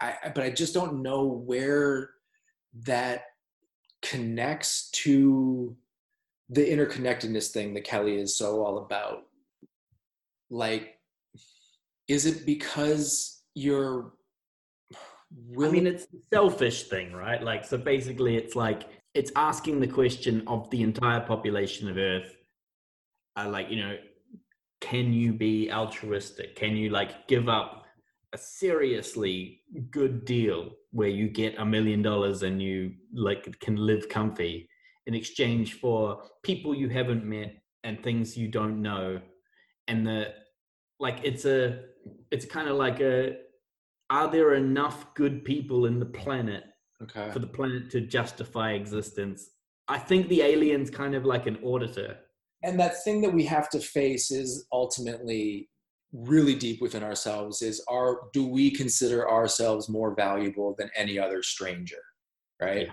I, 0.00 0.14
I 0.24 0.28
but 0.31 0.44
I 0.44 0.50
just 0.50 0.74
don't 0.74 1.02
know 1.02 1.24
where 1.24 2.11
that 2.85 3.24
connects 4.00 4.90
to 4.90 5.76
the 6.48 6.68
interconnectedness 6.68 7.50
thing 7.50 7.74
that 7.74 7.85
Kelly 7.85 8.16
is 8.16 8.37
so 8.37 8.64
all 8.64 8.78
about. 8.78 9.22
Like 10.50 10.98
is 12.09 12.27
it 12.27 12.45
because 12.47 13.43
you're 13.55 14.15
willing- 15.31 15.71
I 15.71 15.85
mean, 15.85 15.87
it's 15.87 16.05
a 16.05 16.19
selfish 16.33 16.85
thing, 16.85 17.12
right? 17.12 17.43
Like, 17.43 17.65
so 17.65 17.79
basically, 17.79 18.37
it's 18.37 18.57
like 18.57 18.88
it's 19.15 19.33
asking 19.37 19.81
the 19.81 19.87
question 19.87 20.43
of 20.47 20.71
the 20.71 20.83
entire 20.83 21.21
population 21.21 21.88
of 21.88 21.99
Earth, 21.99 22.35
uh, 23.37 23.49
like, 23.49 23.71
you 23.71 23.77
know, 23.77 23.99
can 24.81 25.12
you 25.12 25.33
be 25.33 25.71
altruistic? 25.71 26.57
Can 26.57 26.77
you 26.77 26.91
like 26.91 27.29
give 27.29 27.49
up 27.49 27.85
a 28.33 28.38
seriously 28.38 29.61
good 29.91 30.25
deal 30.25 30.71
where 30.91 31.09
you 31.09 31.29
get 31.29 31.59
a 31.59 31.65
million 31.65 32.03
dollars 32.03 32.43
and 32.43 32.62
you 32.62 32.95
like 33.15 33.59
can 33.61 33.77
live 33.77 34.09
comfy 34.09 34.69
in 35.07 35.15
exchange 35.15 35.75
for 35.75 36.23
people 36.43 36.75
you 36.75 36.88
haven't 36.88 37.25
met 37.25 37.55
and 37.85 38.03
things 38.03 38.37
you 38.37 38.49
don't 38.49 38.81
know 38.81 39.21
and 39.88 40.07
the 40.07 40.33
like 40.99 41.19
it's 41.25 41.45
a 41.45 41.81
it's 42.31 42.45
kind 42.45 42.69
of 42.69 42.77
like 42.77 43.01
a 43.01 43.37
are 44.11 44.31
there 44.31 44.55
enough 44.55 45.15
good 45.15 45.45
people 45.45 45.87
in 45.87 45.99
the 45.99 46.07
planet 46.07 46.65
Okay. 47.03 47.31
for 47.33 47.41
the 47.41 47.47
planet 47.49 47.91
to 47.91 48.01
justify 48.01 48.73
existence 48.73 49.51
i 49.88 49.99
think 49.99 50.29
the 50.29 50.41
alien's 50.43 50.88
kind 50.91 51.15
of 51.17 51.25
like 51.25 51.47
an 51.49 51.59
auditor 51.65 52.17
and 52.62 52.79
that 52.79 53.03
thing 53.03 53.21
that 53.23 53.33
we 53.33 53.45
have 53.45 53.69
to 53.71 53.81
face 53.81 54.31
is 54.31 54.67
ultimately 54.73 55.69
really 56.12 56.55
deep 56.55 56.81
within 56.81 57.03
ourselves 57.03 57.61
is 57.62 57.83
our 57.91 58.21
do 58.33 58.47
we 58.47 58.71
consider 58.71 59.29
ourselves 59.29 59.88
more 59.88 60.15
valuable 60.15 60.77
than 60.79 60.88
any 60.95 61.19
other 61.19 61.43
stranger 61.43 61.97
right 62.61 62.87
Yeah. 62.87 62.93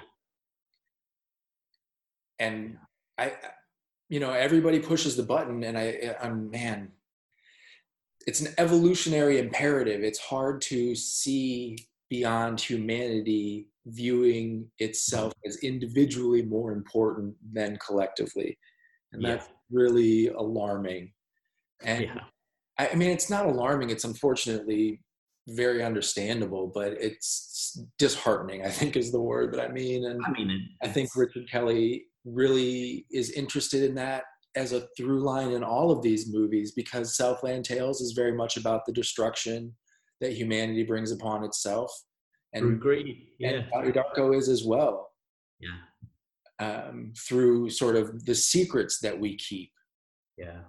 and 2.39 2.77
i 3.17 3.33
you 4.09 4.19
know 4.19 4.31
everybody 4.31 4.79
pushes 4.79 5.15
the 5.15 5.23
button 5.23 5.63
and 5.63 5.77
i 5.77 6.15
i'm 6.21 6.49
man 6.49 6.91
it's 8.29 8.41
an 8.41 8.53
evolutionary 8.59 9.39
imperative. 9.39 10.03
It's 10.03 10.19
hard 10.19 10.61
to 10.61 10.93
see 10.93 11.79
beyond 12.11 12.61
humanity 12.61 13.67
viewing 13.87 14.69
itself 14.77 15.33
mm-hmm. 15.33 15.49
as 15.49 15.57
individually 15.63 16.43
more 16.43 16.71
important 16.71 17.35
than 17.51 17.79
collectively. 17.83 18.55
And 19.11 19.23
Yeah. 19.23 19.29
that's 19.29 19.49
really 19.71 20.27
alarming. 20.27 21.11
And 21.83 22.03
yeah. 22.03 22.23
I, 22.77 22.89
I 22.89 22.95
mean 22.95 23.09
it's 23.09 23.31
not 23.31 23.47
alarming. 23.47 23.89
It's 23.89 24.03
unfortunately 24.03 25.01
very 25.47 25.83
understandable 25.83 26.67
but 26.67 26.93
it's 27.07 27.81
disheartening 27.97 28.63
i 28.63 28.69
think 28.69 28.95
is 28.95 29.11
the 29.11 29.19
word 29.19 29.51
that 29.51 29.61
i 29.67 29.71
mean. 29.71 30.05
And 30.05 30.21
i 30.23 30.29
mean 30.29 30.69
I 30.83 30.87
think 30.87 31.09
Richard 31.15 31.49
Kelly 31.49 32.05
really 32.23 33.07
is 33.09 33.31
interested 33.31 33.81
in 33.81 33.95
that 33.95 34.25
as 34.55 34.73
a 34.73 34.87
through 34.97 35.21
line 35.21 35.51
in 35.51 35.63
all 35.63 35.91
of 35.91 36.01
these 36.01 36.31
movies 36.31 36.71
because 36.71 37.15
Southland 37.15 37.65
Tales 37.65 38.01
is 38.01 38.13
very 38.13 38.33
much 38.33 38.57
about 38.57 38.85
the 38.85 38.91
destruction 38.91 39.75
that 40.21 40.33
humanity 40.33 40.83
brings 40.83 41.11
upon 41.11 41.43
itself. 41.43 41.91
And, 42.53 42.73
agree 42.73 43.29
yeah 43.37 43.61
and 43.73 43.93
Darko 43.93 44.35
is 44.35 44.49
as 44.49 44.63
well 44.65 45.11
yeah 45.59 45.77
um, 46.59 47.13
through 47.15 47.69
sort 47.69 47.95
of 47.95 48.25
the 48.25 48.33
secrets 48.33 48.99
that 49.01 49.19
we 49.19 49.37
keep. 49.37 49.71
yeah 50.35 50.61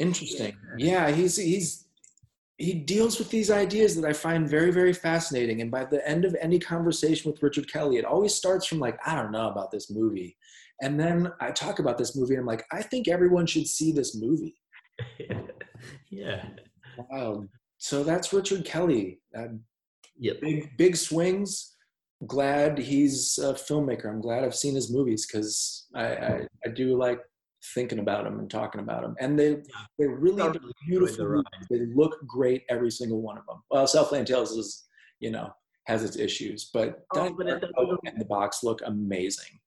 Interesting. 0.00 0.56
Yeah, 0.76 1.10
he's 1.10 1.36
he's 1.36 1.83
he 2.58 2.72
deals 2.74 3.18
with 3.18 3.30
these 3.30 3.50
ideas 3.50 3.96
that 3.96 4.08
I 4.08 4.12
find 4.12 4.48
very 4.48 4.70
very 4.70 4.92
fascinating. 4.92 5.60
And 5.60 5.70
by 5.70 5.84
the 5.84 6.06
end 6.08 6.24
of 6.24 6.36
any 6.40 6.58
conversation 6.58 7.30
with 7.30 7.42
Richard 7.42 7.70
Kelly, 7.72 7.96
it 7.96 8.04
always 8.04 8.34
starts 8.34 8.66
from 8.66 8.78
like 8.78 8.98
I 9.06 9.14
don't 9.14 9.32
know 9.32 9.48
about 9.48 9.70
this 9.70 9.90
movie, 9.90 10.36
and 10.82 10.98
then 10.98 11.32
I 11.40 11.50
talk 11.50 11.78
about 11.78 11.98
this 11.98 12.16
movie 12.16 12.34
and 12.34 12.40
I'm 12.40 12.46
like 12.46 12.64
I 12.72 12.82
think 12.82 13.08
everyone 13.08 13.46
should 13.46 13.66
see 13.66 13.92
this 13.92 14.14
movie. 14.16 14.56
yeah 16.10 16.44
Wow. 16.96 17.46
So 17.78 18.04
that's 18.04 18.32
Richard 18.32 18.64
Kelly. 18.64 19.20
Uh, 19.36 19.48
yep 20.16 20.40
big 20.40 20.76
big 20.76 20.96
swings. 20.96 21.72
Glad 22.26 22.78
he's 22.78 23.38
a 23.38 23.54
filmmaker. 23.54 24.06
I'm 24.06 24.20
glad 24.20 24.44
I've 24.44 24.54
seen 24.54 24.74
his 24.74 24.92
movies 24.92 25.26
because 25.26 25.86
I, 25.94 26.04
I 26.04 26.46
I 26.64 26.68
do 26.70 26.96
like 26.96 27.20
thinking 27.74 27.98
about 27.98 28.24
them 28.24 28.38
and 28.38 28.50
talking 28.50 28.80
about 28.80 29.02
them. 29.02 29.14
And 29.20 29.38
they 29.38 29.62
they're 29.98 30.16
really 30.16 30.58
beautiful. 30.86 31.42
the 31.42 31.44
They 31.70 31.86
look 31.94 32.16
great 32.26 32.62
every 32.68 32.90
single 32.90 33.20
one 33.22 33.38
of 33.38 33.46
them. 33.46 33.62
Well, 33.70 33.86
Southland 33.86 34.26
Tales 34.26 34.52
is 34.52 34.84
you 35.20 35.30
know 35.30 35.50
has 35.86 36.02
its 36.02 36.16
issues, 36.16 36.70
but, 36.72 37.04
Oh, 37.14 37.30
but 37.36 37.46
it 37.46 37.62
and 38.06 38.20
the 38.20 38.24
box 38.24 38.62
look 38.62 38.80
amazing. 38.86 39.60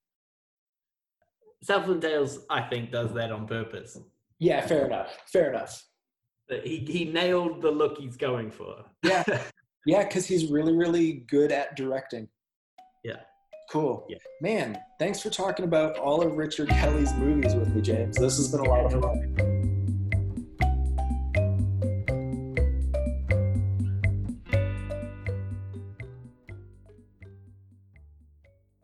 Southland 1.62 2.02
Tales, 2.02 2.40
I 2.50 2.62
think, 2.62 2.90
does 2.90 3.12
that 3.14 3.30
on 3.30 3.46
purpose. 3.46 3.98
Yeah, 4.40 4.64
fair 4.66 4.86
enough. 4.86 5.16
Fair 5.26 5.50
enough. 5.50 5.84
But 6.48 6.66
He 6.66 6.78
he 6.78 7.04
nailed 7.04 7.62
the 7.62 7.70
look 7.70 7.98
he's 7.98 8.16
going 8.16 8.50
for. 8.50 8.84
Yeah. 9.02 9.24
Yeah, 9.86 10.04
because 10.04 10.26
he's 10.26 10.50
really, 10.50 10.74
really 10.76 11.24
good 11.30 11.50
at 11.50 11.74
directing. 11.74 12.28
Yeah. 13.04 13.20
Cool. 13.68 14.06
Yeah. 14.08 14.16
Man, 14.40 14.78
thanks 14.98 15.20
for 15.20 15.28
talking 15.28 15.64
about 15.64 15.98
all 15.98 16.22
of 16.22 16.36
Richard 16.38 16.70
Kelly's 16.70 17.12
movies 17.14 17.54
with 17.54 17.74
me, 17.74 17.82
James. 17.82 18.16
This 18.16 18.38
has 18.38 18.50
been 18.50 18.60
a 18.60 18.68
lot 18.68 18.86
of 18.86 19.02
fun. 19.02 19.47